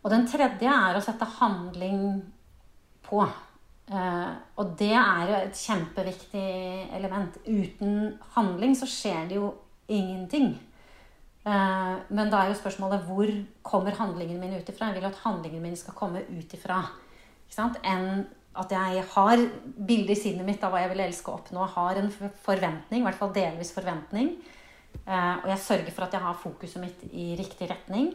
Og 0.00 0.12
den 0.12 0.26
tredje 0.28 0.72
er 0.72 0.96
å 0.96 1.04
sette 1.04 1.28
handling 1.38 2.04
på. 3.04 3.24
Uh, 3.90 4.32
og 4.60 4.76
det 4.78 4.94
er 4.94 5.22
jo 5.26 5.36
et 5.40 5.60
kjempeviktig 5.60 6.48
element. 6.96 7.36
Uten 7.44 8.14
handling 8.36 8.76
så 8.78 8.88
skjer 8.88 9.28
det 9.28 9.40
jo 9.40 9.50
ingenting. 9.90 10.54
Uh, 11.44 11.98
men 12.12 12.30
da 12.30 12.44
er 12.44 12.52
jo 12.52 12.60
spørsmålet 12.60 13.04
hvor 13.08 13.32
kommer 13.66 13.96
handlingen 13.98 14.40
min 14.40 14.54
ut 14.54 14.68
ifra? 14.68 14.90
Jeg 14.90 15.00
vil 15.00 15.08
at 15.10 15.22
handlingen 15.24 15.64
min 15.64 15.76
skal 15.76 15.96
komme 15.98 16.22
ut 16.28 16.54
ifra. 16.56 16.84
Enn 17.58 18.22
at 18.60 18.72
jeg 18.74 19.02
har 19.12 19.42
bildet 19.74 20.14
i 20.14 20.20
sinnet 20.20 20.46
mitt 20.46 20.62
av 20.64 20.72
hva 20.72 20.84
jeg 20.84 20.92
vil 20.94 21.04
elske 21.04 21.30
å 21.30 21.40
oppnå. 21.40 21.66
Har 21.74 21.98
en 21.98 22.10
forventning, 22.14 23.02
i 23.02 23.06
hvert 23.08 23.18
fall 23.18 23.34
delvis 23.34 23.74
forventning. 23.74 24.36
Uh, 25.04 25.42
og 25.42 25.50
jeg 25.50 25.64
sørger 25.66 25.92
for 25.92 26.06
at 26.06 26.16
jeg 26.16 26.24
har 26.24 26.42
fokuset 26.46 26.82
mitt 26.82 27.04
i 27.10 27.32
riktig 27.38 27.68
retning. 27.70 28.14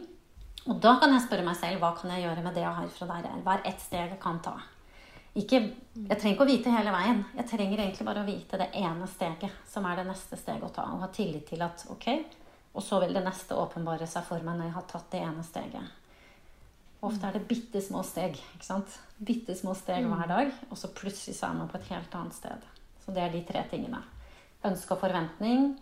Og 0.66 0.80
da 0.82 0.96
kan 0.98 1.12
jeg 1.14 1.22
spørre 1.26 1.46
meg 1.46 1.58
selv 1.58 1.82
hva 1.82 1.92
kan 1.94 2.10
jeg 2.10 2.24
gjøre 2.24 2.42
med 2.42 2.56
det 2.56 2.64
jeg 2.64 2.78
har 2.78 2.88
fra 2.90 3.06
der 3.12 3.28
jeg 3.28 3.34
er. 3.36 3.44
Hva 3.46 3.58
er 3.58 3.68
ett 3.70 3.82
steg 3.82 4.14
jeg 4.16 4.22
kan 4.22 4.40
ta? 4.42 4.56
Ikke, 5.36 5.60
jeg 5.60 6.16
trenger 6.16 6.32
ikke 6.32 6.46
å 6.46 6.48
vite 6.48 6.72
hele 6.72 6.94
veien. 6.94 7.20
Jeg 7.36 7.48
trenger 7.50 7.82
egentlig 7.82 8.06
bare 8.08 8.22
å 8.24 8.26
vite 8.26 8.58
det 8.58 8.70
ene 8.80 9.06
steget 9.10 9.68
som 9.68 9.84
er 9.86 10.00
det 10.00 10.06
neste 10.08 10.38
steget 10.40 10.64
å 10.64 10.72
ta. 10.72 10.86
Og 10.94 11.04
ha 11.04 11.10
tillit 11.12 11.44
til 11.50 11.62
at 11.62 11.84
ok, 11.92 12.08
og 12.72 12.84
så 12.84 12.98
vil 13.02 13.14
det 13.14 13.22
neste 13.24 13.56
åpenbare 13.56 14.08
seg 14.08 14.24
for 14.26 14.42
meg 14.42 14.56
når 14.56 14.70
jeg 14.70 14.76
har 14.78 14.86
tatt 14.90 15.10
det 15.12 15.22
ene 15.26 15.44
steget. 15.46 15.94
Ofte 17.06 17.28
er 17.28 17.36
det 17.36 17.44
bitte 17.46 17.82
små 17.84 18.00
steg. 18.08 18.40
ikke 18.56 18.66
sant? 18.66 18.96
Bitte 19.20 19.54
små 19.54 19.76
steg 19.78 20.06
mm. 20.06 20.14
hver 20.16 20.32
dag, 20.32 20.54
og 20.70 20.80
så 20.80 20.90
plutselig 20.90 21.36
så 21.36 21.50
er 21.50 21.60
man 21.60 21.70
på 21.70 21.78
et 21.78 21.92
helt 21.92 22.16
annet 22.18 22.34
sted. 22.34 22.64
Så 23.04 23.14
det 23.14 23.22
er 23.22 23.30
de 23.36 23.44
tre 23.46 23.62
tingene. 23.70 24.00
Ønske 24.66 24.96
og 24.96 25.04
forventning, 25.04 25.76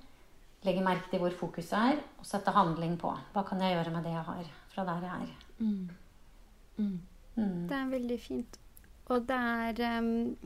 legge 0.66 0.85
merke 0.85 1.09
til 1.12 1.23
hvor 1.23 1.38
fokuset 1.38 1.79
er, 1.79 2.03
og 2.18 2.29
sette 2.29 2.53
handling 2.53 2.99
på. 3.01 3.14
Hva 3.33 3.47
kan 3.47 3.62
jeg 3.62 3.79
gjøre 3.79 3.94
med 3.94 4.05
det 4.05 4.12
jeg 4.18 4.27
har? 4.29 4.53
Fra 4.74 4.84
der 4.88 5.06
jeg 5.06 5.28
er. 5.28 5.48
Mm. 5.58 5.88
Mm. 6.76 7.00
Mm. 7.37 7.66
Det 7.68 7.76
er 7.78 7.90
veldig 7.90 8.20
fint. 8.20 8.60
Og 9.12 9.26
det 9.28 9.37
er 9.37 9.98
um, 10.00 10.37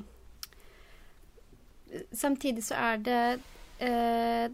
Samtidig 2.13 2.65
så 2.67 2.75
er 2.75 2.97
det 3.01 3.21
uh, 3.81 4.49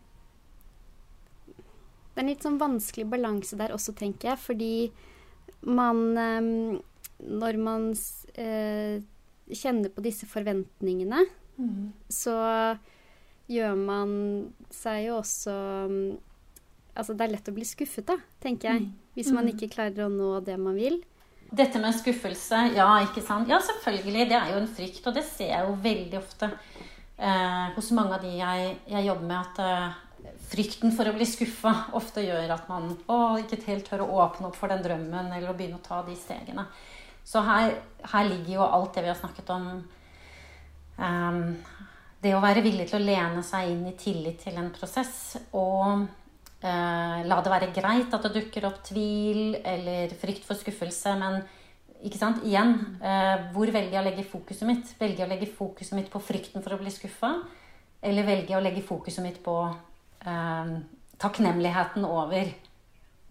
Det 2.12 2.20
er 2.20 2.22
en 2.22 2.30
litt 2.30 2.44
sånn 2.44 2.60
vanskelig 2.60 3.08
balanse 3.10 3.58
der 3.58 3.74
også, 3.74 3.94
tenker 3.98 4.34
jeg, 4.34 4.42
fordi 4.42 4.74
man 5.66 6.04
um, 6.18 6.82
Når 7.18 7.58
man 7.58 7.88
uh, 7.94 9.00
kjenner 9.54 9.90
på 9.92 10.04
disse 10.04 10.26
forventningene, 10.28 11.24
mm. 11.56 11.88
så 12.08 12.36
gjør 13.52 13.74
man 13.76 14.14
seg 14.72 15.02
jo 15.04 15.18
også 15.18 15.56
um, 15.84 15.98
altså, 16.94 17.14
det 17.14 17.26
er 17.26 17.34
lett 17.34 17.50
å 17.50 17.56
bli 17.56 17.66
skuffet, 17.68 18.06
da, 18.08 18.18
tenker 18.42 18.70
jeg. 18.70 18.86
Hvis 19.14 19.30
man 19.34 19.50
ikke 19.50 19.70
klarer 19.72 20.06
å 20.06 20.12
nå 20.12 20.38
det 20.46 20.56
man 20.58 20.78
vil. 20.78 21.00
Dette 21.54 21.78
med 21.78 21.94
skuffelse, 21.94 22.60
ja, 22.74 22.88
ikke 23.04 23.22
sant? 23.22 23.50
Ja, 23.50 23.60
selvfølgelig. 23.62 24.28
Det 24.30 24.38
er 24.38 24.54
jo 24.54 24.62
en 24.62 24.70
frykt, 24.70 25.04
og 25.06 25.14
det 25.14 25.22
ser 25.28 25.52
jeg 25.52 25.68
jo 25.68 25.76
veldig 25.84 26.18
ofte 26.18 26.48
eh, 26.50 27.68
hos 27.76 27.90
mange 27.94 28.16
av 28.16 28.24
de 28.24 28.32
jeg, 28.40 28.72
jeg 28.90 29.06
jobber 29.06 29.28
med, 29.28 29.44
at 29.44 29.60
eh, 29.62 30.32
frykten 30.50 30.94
for 30.96 31.08
å 31.08 31.14
bli 31.14 31.28
skuffa 31.28 31.74
ofte 31.98 32.24
gjør 32.24 32.56
at 32.56 32.66
man 32.70 32.90
å, 33.06 33.20
ikke 33.42 33.60
helt 33.68 33.86
tør 33.90 34.06
å 34.06 34.10
åpne 34.24 34.48
opp 34.48 34.58
for 34.58 34.72
den 34.72 34.82
drømmen 34.84 35.30
eller 35.36 35.50
å 35.50 35.56
begynne 35.56 35.78
å 35.78 35.84
ta 35.84 36.00
de 36.06 36.16
stegene. 36.18 36.66
Så 37.24 37.40
her, 37.44 37.78
her 38.10 38.26
ligger 38.28 38.58
jo 38.58 38.66
alt 38.66 38.96
det 38.96 39.04
vi 39.04 39.12
har 39.12 39.20
snakket 39.20 39.54
om. 39.54 39.70
Eh, 40.98 41.40
det 42.24 42.34
å 42.34 42.42
være 42.42 42.64
villig 42.64 42.88
til 42.88 42.98
å 42.98 43.04
lene 43.04 43.46
seg 43.46 43.70
inn 43.70 43.86
i 43.90 43.96
tillit 44.00 44.42
til 44.46 44.56
en 44.58 44.72
prosess 44.74 45.36
og 45.52 46.06
la 46.64 47.36
det 47.44 47.50
være 47.52 47.72
greit 47.76 48.14
at 48.16 48.24
det 48.24 48.30
dukker 48.38 48.64
opp 48.70 48.78
tvil 48.86 49.58
eller 49.60 50.12
frykt 50.16 50.46
for 50.46 50.56
skuffelse, 50.56 51.12
men 51.20 51.42
ikke 52.04 52.20
sant? 52.20 52.42
Igjen, 52.44 52.74
uh, 53.00 53.50
hvor 53.54 53.70
velger 53.72 53.96
jeg 53.96 54.02
å 54.02 54.06
legge 54.06 54.26
fokuset 54.28 54.68
mitt? 54.68 54.90
Velger 55.00 55.22
jeg 55.22 55.28
å 55.28 55.32
legge 55.32 55.48
fokuset 55.48 55.96
mitt 55.96 56.10
på 56.12 56.20
frykten 56.20 56.64
for 56.64 56.76
å 56.76 56.80
bli 56.80 56.92
skuffa? 56.92 57.30
Eller 58.04 58.26
velger 58.26 58.52
jeg 58.52 58.60
å 58.60 58.64
legge 58.64 58.84
fokuset 58.84 59.24
mitt 59.24 59.38
på 59.40 59.54
eh, 59.64 60.72
takknemligheten 61.22 62.04
over 62.04 62.50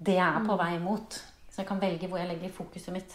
det 0.02 0.16
jeg 0.18 0.26
er 0.26 0.48
på 0.48 0.56
vei 0.58 0.72
mot? 0.82 1.18
Så 1.46 1.62
jeg 1.62 1.70
kan 1.70 1.82
velge 1.84 2.10
hvor 2.10 2.18
jeg 2.18 2.32
legger 2.32 2.56
fokuset 2.56 2.96
mitt. 2.96 3.14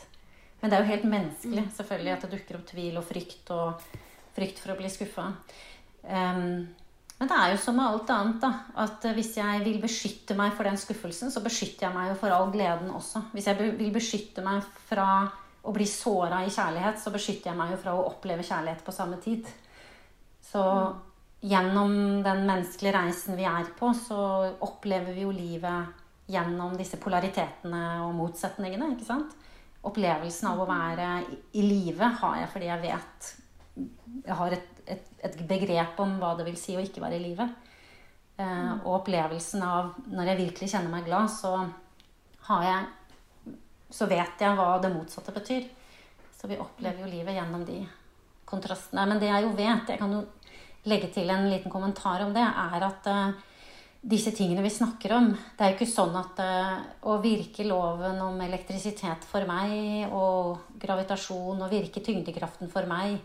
Men 0.61 0.71
det 0.71 0.77
er 0.77 0.85
jo 0.85 0.93
helt 0.93 1.09
menneskelig 1.11 1.65
selvfølgelig 1.75 2.13
at 2.15 2.27
det 2.27 2.31
dukker 2.37 2.61
opp 2.61 2.69
tvil 2.71 3.01
og 3.01 3.09
frykt 3.09 3.51
og 3.55 3.89
frykt 4.37 4.63
for 4.63 4.75
å 4.75 4.79
bli 4.79 4.93
skuffa. 4.95 5.27
Um, 6.07 6.69
men 7.19 7.31
det 7.31 7.35
er 7.35 7.51
jo 7.51 7.59
som 7.59 7.75
med 7.75 7.89
alt 7.89 8.11
annet, 8.15 8.39
da. 8.45 8.51
At 8.79 9.03
hvis 9.17 9.33
jeg 9.41 9.63
vil 9.65 9.81
beskytte 9.83 10.37
meg 10.39 10.53
for 10.55 10.69
den 10.69 10.79
skuffelsen, 10.79 11.33
så 11.35 11.43
beskytter 11.43 11.89
jeg 11.89 11.97
meg 11.97 12.13
jo 12.13 12.19
for 12.21 12.35
all 12.35 12.53
gleden 12.55 12.93
også. 12.95 13.25
Hvis 13.33 13.49
jeg 13.51 13.59
vil 13.59 13.91
beskytte 13.95 14.45
meg 14.47 14.63
fra 14.87 15.09
å 15.67 15.75
bli 15.75 15.87
såra 15.91 16.45
i 16.47 16.53
kjærlighet, 16.55 17.01
så 17.03 17.11
beskytter 17.15 17.51
jeg 17.51 17.59
meg 17.59 17.75
jo 17.75 17.81
fra 17.83 17.97
å 17.99 18.07
oppleve 18.07 18.47
kjærlighet 18.47 18.85
på 18.87 18.95
samme 18.95 19.19
tid. 19.25 19.51
Så 20.47 20.63
gjennom 21.45 22.23
den 22.23 22.45
menneskelige 22.47 22.95
reisen 22.95 23.39
vi 23.39 23.47
er 23.51 23.67
på, 23.79 23.91
så 23.95 24.21
opplever 24.65 25.15
vi 25.15 25.27
jo 25.27 25.35
livet 25.35 26.05
gjennom 26.29 26.77
disse 26.79 27.01
polaritetene 27.01 27.83
og 28.05 28.15
motsetningene, 28.19 28.93
ikke 28.95 29.09
sant? 29.09 29.35
Opplevelsen 29.89 30.51
av 30.51 30.63
å 30.63 30.69
være 30.69 31.11
i 31.57 31.63
live 31.65 32.09
har 32.21 32.41
jeg 32.43 32.51
fordi 32.55 32.71
jeg 32.71 32.83
vet 32.83 33.29
Jeg 34.27 34.35
har 34.41 34.55
et, 34.57 34.78
et, 34.95 35.11
et, 35.25 35.41
begrep 35.49 35.99
om 36.03 36.17
hva 36.21 36.35
det 36.39 36.47
vil 36.49 36.59
si 36.61 36.77
å 36.77 36.83
ikke 36.85 37.03
være 37.05 37.19
i 37.19 37.25
live. 37.25 37.49
Eh, 38.39 38.73
og 38.85 39.01
opplevelsen 39.01 39.65
av 39.67 39.97
Når 40.15 40.31
jeg 40.31 40.41
virkelig 40.45 40.71
kjenner 40.71 40.93
meg 40.93 41.09
glad, 41.09 41.27
så 41.33 41.57
har 42.49 42.67
jeg 42.69 43.55
Så 43.91 44.07
vet 44.07 44.45
jeg 44.45 44.57
hva 44.59 44.77
det 44.83 44.93
motsatte 44.95 45.35
betyr. 45.35 45.67
Så 46.39 46.47
vi 46.47 46.61
opplever 46.61 47.03
jo 47.03 47.11
livet 47.11 47.35
gjennom 47.35 47.65
de 47.67 47.81
kontrastene. 48.49 49.07
Men 49.09 49.21
det 49.21 49.31
jeg 49.31 49.45
jo 49.45 49.55
vet, 49.57 49.89
jeg 49.89 49.99
kan 49.99 50.13
jo 50.13 50.27
legge 50.89 51.11
til 51.13 51.31
en 51.33 51.49
liten 51.51 51.73
kommentar 51.73 52.23
om 52.25 52.35
det, 52.37 52.45
er 52.45 52.85
at 52.87 53.09
eh, 53.11 53.33
disse 54.01 54.31
tingene 54.37 54.63
vi 54.63 54.71
snakker 54.71 55.13
om. 55.17 55.33
Det 55.33 55.65
er 55.65 55.73
jo 55.73 55.79
ikke 55.79 55.91
sånn 55.91 56.15
at 56.19 56.39
uh, 56.39 56.77
å 57.11 57.19
virke 57.23 57.67
loven 57.67 58.21
om 58.23 58.39
elektrisitet 58.45 59.27
for 59.27 59.47
meg 59.49 60.13
og 60.15 60.79
gravitasjon 60.79 61.59
og 61.59 61.73
virke 61.73 62.03
tyngdekraften 62.05 62.71
for 62.71 62.87
meg 62.89 63.19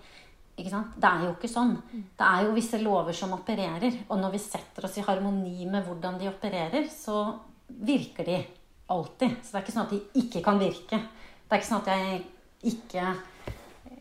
ikke 0.53 0.69
sant? 0.69 0.93
Det 1.01 1.09
er 1.09 1.25
jo 1.25 1.31
ikke 1.33 1.49
sånn. 1.49 1.73
Det 1.91 2.27
er 2.27 2.45
jo 2.45 2.53
visse 2.53 2.79
lover 2.81 3.15
som 3.17 3.33
opererer. 3.33 4.03
Og 4.07 4.19
når 4.21 4.35
vi 4.35 4.41
setter 4.43 4.85
oss 4.85 4.99
i 5.01 5.05
harmoni 5.05 5.65
med 5.65 5.87
hvordan 5.87 6.19
de 6.21 6.29
opererer, 6.29 6.85
så 6.93 7.25
virker 7.67 8.29
de 8.29 8.39
alltid. 8.93 9.39
Så 9.41 9.53
det 9.53 9.59
er 9.59 9.65
ikke 9.65 9.75
sånn 9.75 9.87
at 9.87 9.95
de 9.95 10.23
ikke 10.23 10.43
kan 10.45 10.61
virke. 10.61 10.99
Det 10.99 11.55
er 11.55 11.61
ikke 11.61 11.71
sånn 11.71 11.85
at 11.85 11.93
jeg 11.93 12.23
ikke 12.73 13.07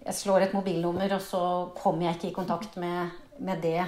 jeg 0.02 0.18
slår 0.18 0.48
et 0.48 0.54
mobilnummer, 0.56 1.12
og 1.14 1.22
så 1.22 1.42
kommer 1.78 2.08
jeg 2.08 2.18
ikke 2.18 2.30
i 2.32 2.34
kontakt 2.34 2.76
med, 2.80 3.12
med 3.38 3.62
det. 3.62 3.78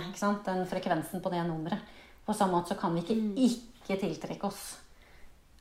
Den 0.47 0.63
frekvensen 0.71 1.23
på 1.23 1.33
det 1.33 1.43
nummeret. 1.47 1.93
På 2.25 2.33
samme 2.33 2.57
måte 2.57 2.73
så 2.73 2.79
kan 2.81 2.95
vi 2.95 3.03
ikke 3.03 3.17
mm. 3.19 3.33
ikke 3.45 3.99
tiltrekke 4.01 4.49
oss 4.49 4.63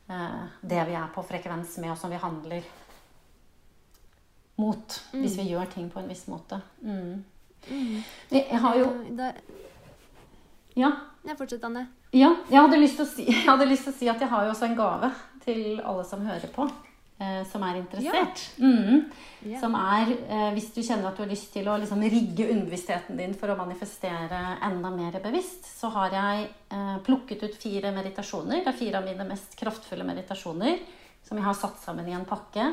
eh, 0.08 0.44
det 0.62 0.86
vi 0.88 0.96
er 0.96 1.10
på 1.12 1.26
frekvens 1.28 1.76
med, 1.82 1.92
og 1.92 2.00
som 2.00 2.14
vi 2.14 2.22
handler 2.22 2.70
mot. 4.56 5.02
Mm. 5.14 5.22
Hvis 5.22 5.38
vi 5.40 5.50
gjør 5.52 5.66
ting 5.74 5.90
på 5.92 6.02
en 6.02 6.10
viss 6.12 6.28
måte. 6.32 6.62
Mm. 6.82 7.24
mm. 7.70 8.04
Jeg 8.32 8.62
har 8.66 8.78
jo 8.78 8.88
Ja? 10.76 10.90
Jeg 11.24 11.38
fortsetter, 11.38 11.68
Anne. 11.70 11.88
Ja, 12.14 12.30
jeg 12.50 12.60
hadde, 12.60 12.80
lyst 12.82 12.98
til 13.00 13.06
å 13.06 13.10
si, 13.10 13.28
jeg 13.32 13.46
hadde 13.46 13.70
lyst 13.70 13.88
til 13.88 13.94
å 13.94 13.98
si 13.98 14.10
at 14.12 14.22
jeg 14.22 14.30
har 14.30 14.46
jo 14.46 14.54
også 14.54 14.70
en 14.70 14.78
gave 14.78 15.12
til 15.46 15.80
alle 15.82 16.04
som 16.08 16.26
hører 16.26 16.52
på. 16.54 16.68
Eh, 17.22 17.44
som 17.48 17.64
er 17.64 17.78
interessert. 17.78 18.42
Ja. 18.58 18.68
Mm. 18.68 19.04
Yeah. 19.46 19.60
Som 19.62 19.76
er 19.78 20.10
eh, 20.12 20.50
hvis 20.56 20.72
du 20.74 20.82
kjenner 20.82 21.12
at 21.12 21.20
du 21.20 21.24
har 21.24 21.30
lyst 21.30 21.52
til 21.54 21.68
å 21.70 21.76
liksom, 21.80 22.02
rigge 22.10 22.48
underbevisstheten 22.50 23.20
din 23.20 23.36
for 23.38 23.54
å 23.54 23.58
manifestere 23.60 24.40
enda 24.66 24.92
mer 24.92 25.20
bevisst, 25.24 25.68
så 25.70 25.92
har 25.94 26.16
jeg 26.18 26.48
eh, 26.74 26.98
plukket 27.06 27.46
ut 27.46 27.58
fire 27.62 27.94
meditasjoner. 27.96 28.64
Det 28.64 28.74
er 28.74 28.80
fire 28.82 29.00
av 29.00 29.08
mine 29.08 29.28
mest 29.30 29.56
kraftfulle 29.60 30.08
meditasjoner 30.08 30.82
som 31.24 31.40
jeg 31.40 31.46
har 31.46 31.58
satt 31.58 31.80
sammen 31.82 32.08
i 32.10 32.16
en 32.18 32.28
pakke. 32.28 32.68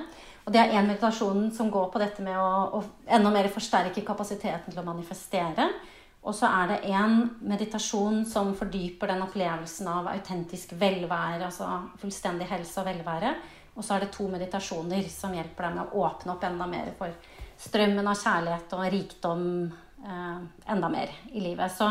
Og 0.46 0.52
det 0.54 0.60
er 0.60 0.74
én 0.78 0.88
meditasjon 0.88 1.50
som 1.54 1.70
går 1.70 1.88
på 1.92 2.00
dette 2.02 2.24
med 2.24 2.36
å, 2.40 2.80
å 2.80 2.82
enda 3.06 3.32
mer 3.32 3.48
forsterke 3.52 4.02
kapasiteten 4.06 4.72
til 4.72 4.82
å 4.82 4.86
manifestere. 4.86 5.68
Og 6.20 6.34
så 6.36 6.50
er 6.50 6.72
det 6.72 6.80
en 6.92 7.22
meditasjon 7.48 8.24
som 8.28 8.52
fordyper 8.56 9.08
den 9.08 9.22
opplevelsen 9.24 9.88
av 9.88 10.10
autentisk 10.10 10.74
velvære, 10.80 11.46
altså 11.46 11.68
fullstendig 12.02 12.48
helse 12.50 12.82
og 12.82 12.90
velvære. 12.90 13.34
Og 13.76 13.86
så 13.86 13.96
er 13.96 14.04
det 14.04 14.12
to 14.12 14.26
meditasjoner 14.28 15.06
som 15.08 15.32
hjelper 15.36 15.68
deg 15.68 15.78
med 15.78 15.92
å 15.94 16.02
åpne 16.04 16.34
opp 16.34 16.44
enda 16.44 16.66
mer 16.68 16.90
for 16.98 17.14
strømmen 17.60 18.08
av 18.08 18.18
kjærlighet 18.18 18.74
og 18.76 18.90
rikdom 18.92 19.46
eh, 20.04 20.42
enda 20.74 20.90
mer 20.92 21.14
i 21.32 21.44
livet. 21.44 21.72
Så, 21.72 21.88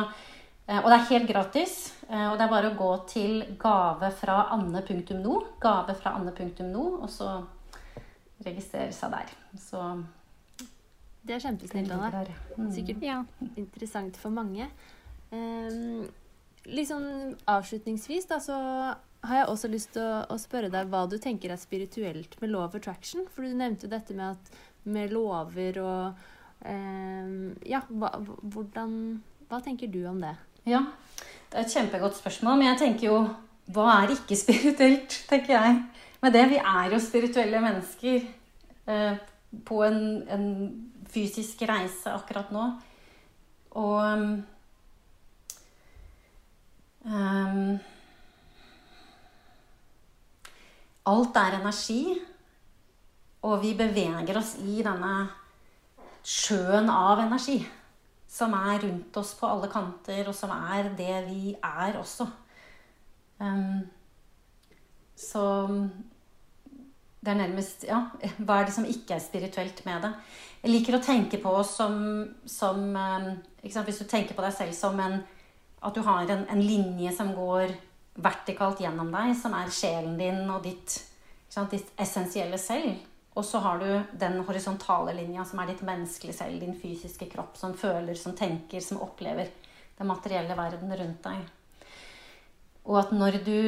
og 0.78 0.92
det 0.92 0.98
er 0.98 1.08
helt 1.10 1.32
gratis. 1.32 1.78
Eh, 2.10 2.26
og 2.32 2.38
det 2.38 2.46
er 2.46 2.52
bare 2.52 2.70
å 2.72 2.78
gå 2.78 2.90
til 3.10 3.44
gavefraanne.no, 3.62 4.82
fra 4.82 5.02
anne.no, 5.06 5.36
gave 5.62 5.96
fra 5.98 6.16
anne.no, 6.18 6.86
og 7.04 7.10
så 7.14 7.36
registrere 8.46 8.94
seg 8.96 9.14
der. 9.14 9.36
Så 9.62 9.84
Det 11.22 11.36
er 11.36 11.44
kjempesnilt 11.44 11.94
av 11.94 12.08
deg. 12.16 12.32
Mm. 12.58 12.72
Sikkert 12.74 13.06
ja. 13.06 13.20
interessant 13.60 14.18
for 14.18 14.34
mange. 14.34 14.70
Um, 15.30 16.08
liksom 16.66 17.06
avslutningsvis, 17.46 18.26
da, 18.32 18.40
så 18.42 18.58
har 19.30 19.42
jeg 19.42 19.50
også 19.52 19.70
lyst 19.70 19.94
til 19.94 20.06
å, 20.06 20.24
å, 20.34 20.40
spørre 20.42 20.72
deg 20.74 20.90
hva 20.90 21.04
du 21.12 21.20
tenker 21.22 21.54
er 21.54 21.62
spirituelt 21.62 22.40
med 22.42 22.56
of 22.58 22.78
attraction. 22.80 23.28
For 23.30 23.46
du 23.46 23.54
nevnte 23.54 23.92
dette 23.92 24.18
med, 24.18 24.38
at, 24.40 24.62
med 24.90 25.14
lover 25.14 25.82
og 25.84 26.28
um, 26.66 27.58
Ja, 27.68 27.84
hva, 27.90 28.16
hvordan 28.42 28.94
Hva 29.50 29.60
tenker 29.66 29.90
du 29.92 30.04
om 30.10 30.22
det? 30.24 30.38
Ja, 30.70 30.84
det 31.50 31.58
er 31.58 31.66
et 31.66 31.74
kjempegodt 31.74 32.18
spørsmål. 32.20 32.60
Men 32.60 32.68
jeg 32.72 32.82
tenker 32.84 33.08
jo 33.08 33.22
Hva 33.70 33.86
er 34.04 34.14
ikke 34.16 34.38
spirituelt, 34.38 35.16
tenker 35.30 35.54
jeg. 35.54 35.82
Men 36.22 36.34
det, 36.34 36.46
vi 36.50 36.58
er 36.58 36.94
jo 36.94 37.00
spirituelle 37.02 37.62
mennesker 37.62 38.22
eh, 38.90 39.20
på 39.66 39.84
en, 39.86 40.00
en, 40.30 40.48
fysisk 41.10 41.62
reise 41.66 42.12
akkurat 42.14 42.52
nå. 42.54 42.64
Og 43.82 44.34
um, 47.06 47.80
Alt 51.10 51.40
er 51.42 51.58
energi. 51.62 52.04
Og 53.42 53.62
vi 53.64 53.74
beveger 53.74 54.38
oss 54.38 54.56
i 54.62 54.84
denne 54.86 55.14
sjøen 56.26 56.90
av 56.94 57.24
energi. 57.24 57.62
Som 58.30 58.54
er 58.54 58.84
rundt 58.84 59.18
oss 59.18 59.34
på 59.40 59.50
alle 59.50 59.70
kanter, 59.72 60.28
og 60.30 60.36
som 60.38 60.54
er 60.54 60.92
det 60.98 61.16
vi 61.30 61.56
er 61.56 61.98
også. 61.98 62.28
Um, 63.40 63.88
så 65.16 65.44
det 67.20 67.32
er 67.32 67.40
nærmest 67.40 67.86
Ja, 67.88 68.02
hva 68.46 68.60
er 68.60 68.68
det 68.68 68.76
som 68.76 68.88
ikke 68.88 69.16
er 69.16 69.24
spirituelt 69.24 69.82
med 69.86 70.04
det? 70.04 70.14
Jeg 70.64 70.74
liker 70.74 70.98
å 70.98 71.04
tenke 71.04 71.40
på 71.40 71.52
oss 71.62 71.76
som, 71.80 71.96
som 72.48 72.96
um, 72.96 73.30
Hvis 73.64 74.02
du 74.02 74.08
tenker 74.08 74.36
på 74.36 74.44
deg 74.44 74.56
selv 74.56 74.76
som 74.76 75.00
en 75.00 75.22
At 75.84 75.96
du 75.96 76.02
har 76.04 76.28
en, 76.28 76.46
en 76.52 76.64
linje 76.64 77.14
som 77.16 77.32
går 77.36 77.76
vertikalt 78.20 78.82
gjennom 78.84 79.12
deg, 79.14 79.32
som 79.40 79.54
er 79.56 79.72
sjelen 79.72 80.18
din 80.20 80.42
og 80.52 80.66
ditt, 80.66 80.98
ditt 81.72 81.94
essensielle 81.96 82.58
selv. 82.60 82.98
Og 83.40 83.46
så 83.48 83.62
har 83.64 83.80
du 83.80 83.88
den 84.20 84.42
horisontale 84.44 85.14
linja, 85.16 85.46
som 85.48 85.62
er 85.62 85.72
ditt 85.72 85.86
menneskelige 85.88 86.36
selv, 86.42 86.60
din 86.60 86.76
fysiske 86.76 87.30
kropp, 87.32 87.56
som 87.56 87.78
føler, 87.78 88.18
som 88.20 88.36
tenker, 88.36 88.84
som 88.84 89.00
opplever 89.06 89.48
den 90.00 90.10
materielle 90.10 90.58
verden 90.60 90.92
rundt 90.92 91.24
deg. 91.24 91.48
Og 92.90 93.00
at 93.00 93.14
når 93.16 93.40
du 93.46 93.60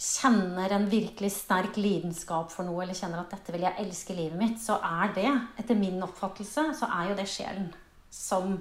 kjenner 0.00 0.72
en 0.72 0.86
virkelig 0.90 1.32
sterk 1.34 1.76
lidenskap 1.76 2.52
for 2.54 2.64
noe, 2.64 2.84
eller 2.84 2.96
kjenner 2.96 3.20
at 3.20 3.34
'dette 3.34 3.52
vil 3.52 3.66
jeg 3.66 3.82
elske 3.82 4.14
livet 4.14 4.38
mitt', 4.38 4.62
så 4.62 4.78
er 4.78 5.12
det, 5.14 5.30
etter 5.58 5.74
min 5.74 6.02
oppfattelse, 6.02 6.70
så 6.78 6.86
er 6.86 7.10
jo 7.10 7.16
det 7.16 7.28
sjelen 7.28 7.72
som 8.10 8.58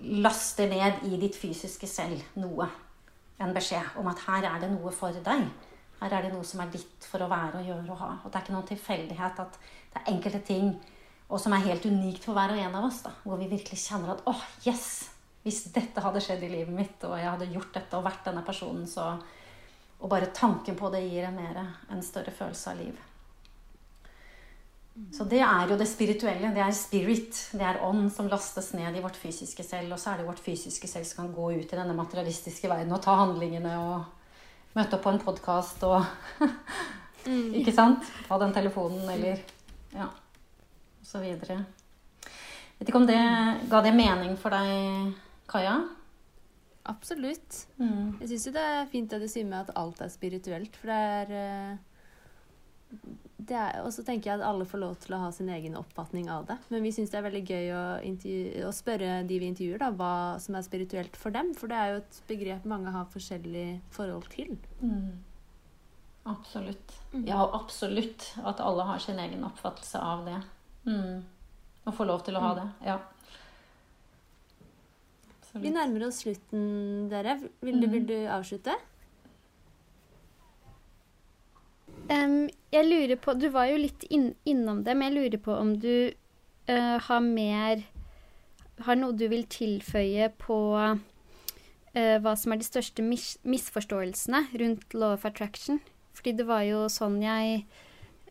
laster 0.00 0.68
ned 0.68 1.04
i 1.08 1.16
ditt 1.20 1.36
fysiske 1.36 1.86
selv 1.86 2.22
noe. 2.36 2.68
en 3.40 3.52
beskjed 3.52 3.96
om 3.98 4.06
at 4.06 4.20
her 4.28 4.44
er 4.46 4.60
det 4.60 4.70
noe 4.70 4.92
for 4.92 5.10
deg. 5.10 5.48
Her 6.04 6.18
er 6.18 6.26
det 6.26 6.34
noe 6.34 6.44
som 6.46 6.60
er 6.60 6.72
ditt 6.72 7.06
for 7.08 7.24
å 7.24 7.30
være 7.30 7.62
og 7.62 7.70
gjøre 7.70 7.94
og 7.94 8.00
ha. 8.02 8.10
Og 8.22 8.28
det 8.28 8.38
er 8.38 8.44
ikke 8.44 8.54
noen 8.54 8.68
tilfeldighet 8.68 9.40
at 9.40 9.56
det 9.58 10.02
er 10.02 10.12
enkelte 10.12 10.42
ting 10.44 10.74
og 11.32 11.40
som 11.40 11.54
er 11.56 11.64
helt 11.64 11.86
unikt 11.88 12.26
for 12.26 12.36
hver 12.36 12.52
og 12.52 12.60
en 12.60 12.76
av 12.78 12.86
oss. 12.86 13.00
da, 13.02 13.14
Hvor 13.24 13.40
vi 13.40 13.48
virkelig 13.50 13.80
kjenner 13.80 14.14
at 14.14 14.26
åh, 14.28 14.36
oh, 14.36 14.44
yes! 14.66 15.10
Hvis 15.44 15.64
dette 15.74 16.00
hadde 16.00 16.22
skjedd 16.24 16.44
i 16.46 16.52
livet 16.52 16.72
mitt, 16.72 17.02
og 17.04 17.18
jeg 17.18 17.28
hadde 17.28 17.50
gjort 17.52 17.74
dette 17.74 17.98
og 17.98 18.04
vært 18.06 18.28
denne 18.28 18.44
personen, 18.44 18.86
så 18.88 19.16
Og 20.04 20.10
bare 20.10 20.26
tanken 20.34 20.76
på 20.76 20.90
det 20.92 21.00
gir 21.06 21.24
en, 21.24 21.36
mer, 21.36 21.58
en 21.88 22.02
større 22.02 22.32
følelse 22.34 22.70
av 22.70 22.76
liv. 22.76 22.96
Så 25.14 25.24
det 25.24 25.40
er 25.40 25.70
jo 25.70 25.78
det 25.78 25.86
spirituelle. 25.88 26.50
Det 26.52 26.60
er 26.60 26.74
spirit. 26.76 27.38
Det 27.52 27.62
er 27.64 27.80
ånd 27.82 28.10
som 28.12 28.28
lastes 28.28 28.74
ned 28.74 28.98
i 28.98 29.00
vårt 29.00 29.16
fysiske 29.16 29.64
selv. 29.64 29.94
Og 29.94 29.98
så 30.02 30.10
er 30.10 30.20
det 30.20 30.26
vårt 30.26 30.42
fysiske 30.44 30.90
selv 30.90 31.06
som 31.08 31.24
kan 31.24 31.32
gå 31.34 31.52
ut 31.54 31.72
i 31.72 31.78
denne 31.78 31.96
materialistiske 31.96 32.68
verden 32.68 32.92
og 32.92 33.00
ta 33.06 33.14
handlingene 33.22 33.78
og 33.80 34.23
møte 34.74 34.96
opp 34.96 35.04
på 35.06 35.12
en 35.14 35.22
podkast 35.22 35.84
og 35.86 36.00
mm. 37.28 37.54
Ikke 37.60 37.74
sant? 37.74 38.06
Ta 38.28 38.38
den 38.42 38.54
telefonen 38.56 39.08
eller 39.16 39.42
Ja. 39.94 40.10
Og 40.10 41.06
så 41.06 41.20
videre. 41.22 41.60
Vet 42.78 42.88
ikke 42.88 42.98
om 42.98 43.06
det 43.06 43.20
ga 43.70 43.80
det 43.84 43.92
mening 43.94 44.34
for 44.40 44.54
deg, 44.54 45.12
Kaja? 45.48 45.76
Absolutt. 46.90 47.60
Mm. 47.78 48.16
Jeg 48.20 48.32
syns 48.32 48.46
jo 48.48 48.54
det 48.56 48.64
er 48.74 48.88
fint 48.90 49.12
det 49.12 49.20
du 49.22 49.28
sier 49.30 49.46
med 49.48 49.62
at 49.62 49.76
alt 49.78 50.02
er 50.04 50.10
spirituelt, 50.12 50.74
for 50.80 50.90
det 50.90 51.38
er 51.38 51.78
eh, 53.52 53.80
og 53.84 53.90
så 53.94 54.04
tenker 54.06 54.30
jeg 54.30 54.40
at 54.40 54.46
alle 54.46 54.66
får 54.68 54.80
lov 54.80 54.94
til 55.02 55.16
å 55.16 55.20
ha 55.24 55.28
sin 55.34 55.50
egen 55.52 55.76
oppfatning 55.78 56.30
av 56.32 56.46
det. 56.48 56.56
Men 56.72 56.84
vi 56.86 56.92
syns 56.94 57.12
det 57.12 57.18
er 57.20 57.26
veldig 57.26 57.42
gøy 57.44 57.70
å, 57.74 57.82
å, 58.68 58.72
spørre 58.74 59.20
de 59.28 59.38
vi 59.42 59.50
intervjuer, 59.50 59.80
da, 59.82 59.90
hva 59.94 60.14
som 60.42 60.56
er 60.58 60.66
spirituelt 60.66 61.18
for 61.20 61.34
dem. 61.34 61.52
For 61.58 61.70
det 61.70 61.78
er 61.80 61.92
jo 61.92 62.02
et 62.02 62.20
begrep 62.30 62.68
mange 62.70 62.94
har 62.94 63.10
forskjellig 63.12 63.68
forhold 63.94 64.28
til. 64.32 64.54
Mm. 64.80 65.12
Absolutt. 66.30 66.96
Mm. 67.12 67.26
Ja, 67.28 67.42
absolutt 67.58 68.30
at 68.44 68.62
alle 68.64 68.86
har 68.88 69.02
sin 69.02 69.20
egen 69.20 69.44
oppfattelse 69.44 70.00
av 70.00 70.24
det. 70.28 70.38
Mm. 70.88 71.20
Og 71.84 71.98
får 71.98 72.08
lov 72.08 72.24
til 72.24 72.38
å 72.38 72.44
ha 72.44 72.54
mm. 72.54 72.62
det. 72.62 72.88
Ja. 72.88 72.98
Absolutt. 75.34 75.62
Vi 75.66 75.74
nærmer 75.74 76.08
oss 76.08 76.22
slutten, 76.24 76.64
dere. 77.12 77.38
Vil 77.60 77.80
du, 77.82 77.88
vil 77.90 78.06
mm. 78.06 78.10
du 78.10 78.18
avslutte? 78.38 78.78
Um, 82.10 82.50
jeg 82.68 82.84
lurer 82.84 83.16
på 83.16 83.32
Du 83.40 83.46
var 83.54 83.70
jo 83.70 83.78
litt 83.80 84.04
inn, 84.12 84.34
innom 84.44 84.82
det, 84.84 84.92
men 84.92 85.08
jeg 85.08 85.16
lurer 85.16 85.40
på 85.40 85.54
om 85.56 85.72
du 85.80 86.12
uh, 86.68 86.98
har 87.00 87.22
mer 87.24 87.86
Har 88.84 88.98
noe 89.00 89.16
du 89.16 89.24
vil 89.32 89.46
tilføye 89.48 90.28
på 90.42 90.58
uh, 90.76 90.98
hva 91.94 92.34
som 92.36 92.52
er 92.52 92.60
de 92.60 92.66
største 92.66 93.04
mis 93.06 93.38
misforståelsene 93.46 94.42
rundt 94.60 94.96
law 94.98 95.14
of 95.14 95.24
attraction? 95.24 95.80
Fordi 96.12 96.34
det 96.36 96.48
var 96.48 96.64
jo 96.66 96.84
sånn 96.92 97.20
jeg 97.22 97.64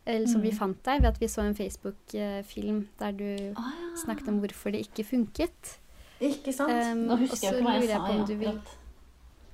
eller 0.06 0.28
som 0.28 0.42
mm. 0.42 0.48
vi 0.50 0.52
fant 0.52 0.80
deg 0.84 1.00
ved 1.00 1.14
at 1.14 1.20
vi 1.22 1.30
så 1.32 1.46
en 1.46 1.56
Facebook-film 1.56 2.82
der 3.00 3.14
du 3.16 3.30
ah, 3.56 3.70
ja. 3.72 3.92
snakket 4.02 4.28
om 4.34 4.42
hvorfor 4.44 4.74
det 4.76 4.82
ikke 4.90 5.06
funket. 5.08 5.78
Ikke 6.20 6.52
sant? 6.56 6.76
Um, 6.76 7.06
Nå 7.08 7.20
husker 7.22 7.48
jeg 7.48 7.62
ikke 7.62 7.70
hva 7.70 7.76
jeg 7.78 7.92
sa. 7.94 8.10
Jeg 8.12 8.40
vil... 8.42 8.60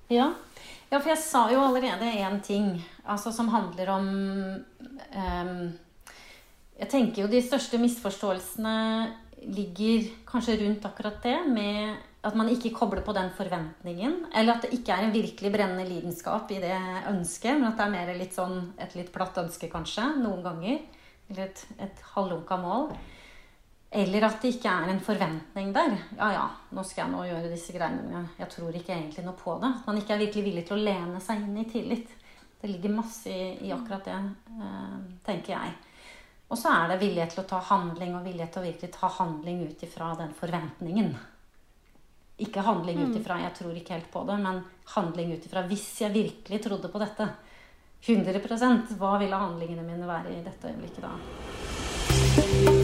Ja. 0.10 0.32
Ja, 0.90 0.98
for 0.98 1.12
jeg 1.12 1.22
sa 1.22 1.44
jo 1.54 1.62
allerede 1.62 2.08
én 2.18 2.40
ting 2.42 2.72
altså, 3.06 3.32
som 3.32 3.52
handler 3.54 3.92
om 3.94 4.08
um, 5.14 5.72
Jeg 6.80 6.90
tenker 6.90 7.22
jo 7.24 7.30
de 7.30 7.42
største 7.46 7.78
misforståelsene 7.78 8.76
ligger 9.54 10.10
kanskje 10.28 10.58
rundt 10.64 10.86
akkurat 10.88 11.22
det 11.24 11.38
med 11.48 11.98
at 12.26 12.36
man 12.36 12.50
ikke 12.52 12.74
kobler 12.76 13.04
på 13.06 13.14
den 13.16 13.30
forventningen. 13.38 14.26
Eller 14.36 14.58
at 14.58 14.66
det 14.66 14.74
ikke 14.76 14.92
er 14.92 15.06
en 15.06 15.14
virkelig 15.14 15.52
brennende 15.54 15.86
lidenskap 15.88 16.52
i 16.52 16.60
det 16.60 16.76
ønsket, 17.08 17.56
men 17.56 17.70
at 17.70 17.78
det 17.80 17.86
er 17.86 17.94
mer 17.94 18.12
litt 18.18 18.36
sånn, 18.36 18.58
et 18.80 18.96
litt 19.00 19.14
platt 19.14 19.40
ønske, 19.40 19.70
kanskje, 19.72 20.04
noen 20.20 20.44
ganger. 20.44 20.82
Eller 21.30 21.46
et, 21.46 21.64
et 21.80 22.04
halvlunka 22.16 22.58
mål. 22.60 22.92
Eller 23.92 24.22
at 24.28 24.38
det 24.42 24.52
ikke 24.54 24.70
er 24.70 24.92
en 24.92 25.02
forventning 25.02 25.72
der. 25.74 25.96
Ja, 26.18 26.30
ja, 26.36 26.46
nå 26.78 26.84
skal 26.86 27.08
jeg 27.08 27.14
nå 27.16 27.24
gjøre 27.26 27.50
disse 27.50 27.74
greiene, 27.74 28.04
men 28.06 28.28
jeg 28.38 28.52
tror 28.54 28.76
ikke 28.78 28.94
egentlig 28.94 29.24
noe 29.26 29.38
på 29.40 29.56
det. 29.64 29.72
At 29.80 29.88
man 29.90 29.98
ikke 29.98 30.14
er 30.14 30.22
virkelig 30.22 30.46
villig 30.46 30.66
til 30.68 30.78
å 30.78 30.84
lene 30.84 31.22
seg 31.26 31.42
inn 31.42 31.58
i 31.58 31.66
tillit. 31.70 32.12
Det 32.62 32.70
ligger 32.70 32.94
masse 32.94 33.34
i, 33.34 33.56
i 33.66 33.72
akkurat 33.74 34.06
det, 34.06 34.20
eh, 34.60 34.94
tenker 35.26 35.56
jeg. 35.56 35.74
Og 36.50 36.58
så 36.58 36.70
er 36.74 36.92
det 36.92 37.00
villighet 37.02 37.34
til 37.34 37.44
å 37.44 37.50
ta 37.50 37.60
handling, 37.66 38.16
og 38.18 38.26
villighet 38.26 38.54
til 38.54 38.62
å 38.62 38.68
virkelig 38.68 38.92
ta 38.94 39.10
handling 39.20 39.66
ut 39.70 39.84
ifra 39.86 40.14
den 40.22 40.34
forventningen. 40.38 41.12
Ikke 42.46 42.64
handling 42.64 43.02
ut 43.02 43.14
mm. 43.14 43.20
ifra 43.22 43.40
'jeg 43.42 43.54
tror 43.58 43.74
ikke 43.76 43.94
helt 43.98 44.12
på 44.12 44.24
det', 44.26 44.42
men 44.42 44.64
handling 44.96 45.34
ut 45.34 45.46
ifra 45.46 45.64
'hvis 45.64 46.02
jeg 46.02 46.14
virkelig 46.14 46.62
trodde 46.64 46.90
på 46.90 47.00
dette'. 47.00 47.30
100% 48.02 48.96
Hva 48.98 49.18
ville 49.20 49.36
handlingene 49.36 49.84
mine 49.84 50.08
være 50.08 50.40
i 50.40 50.44
dette 50.44 50.68
øyeblikket 50.72 51.04
da? 51.04 52.79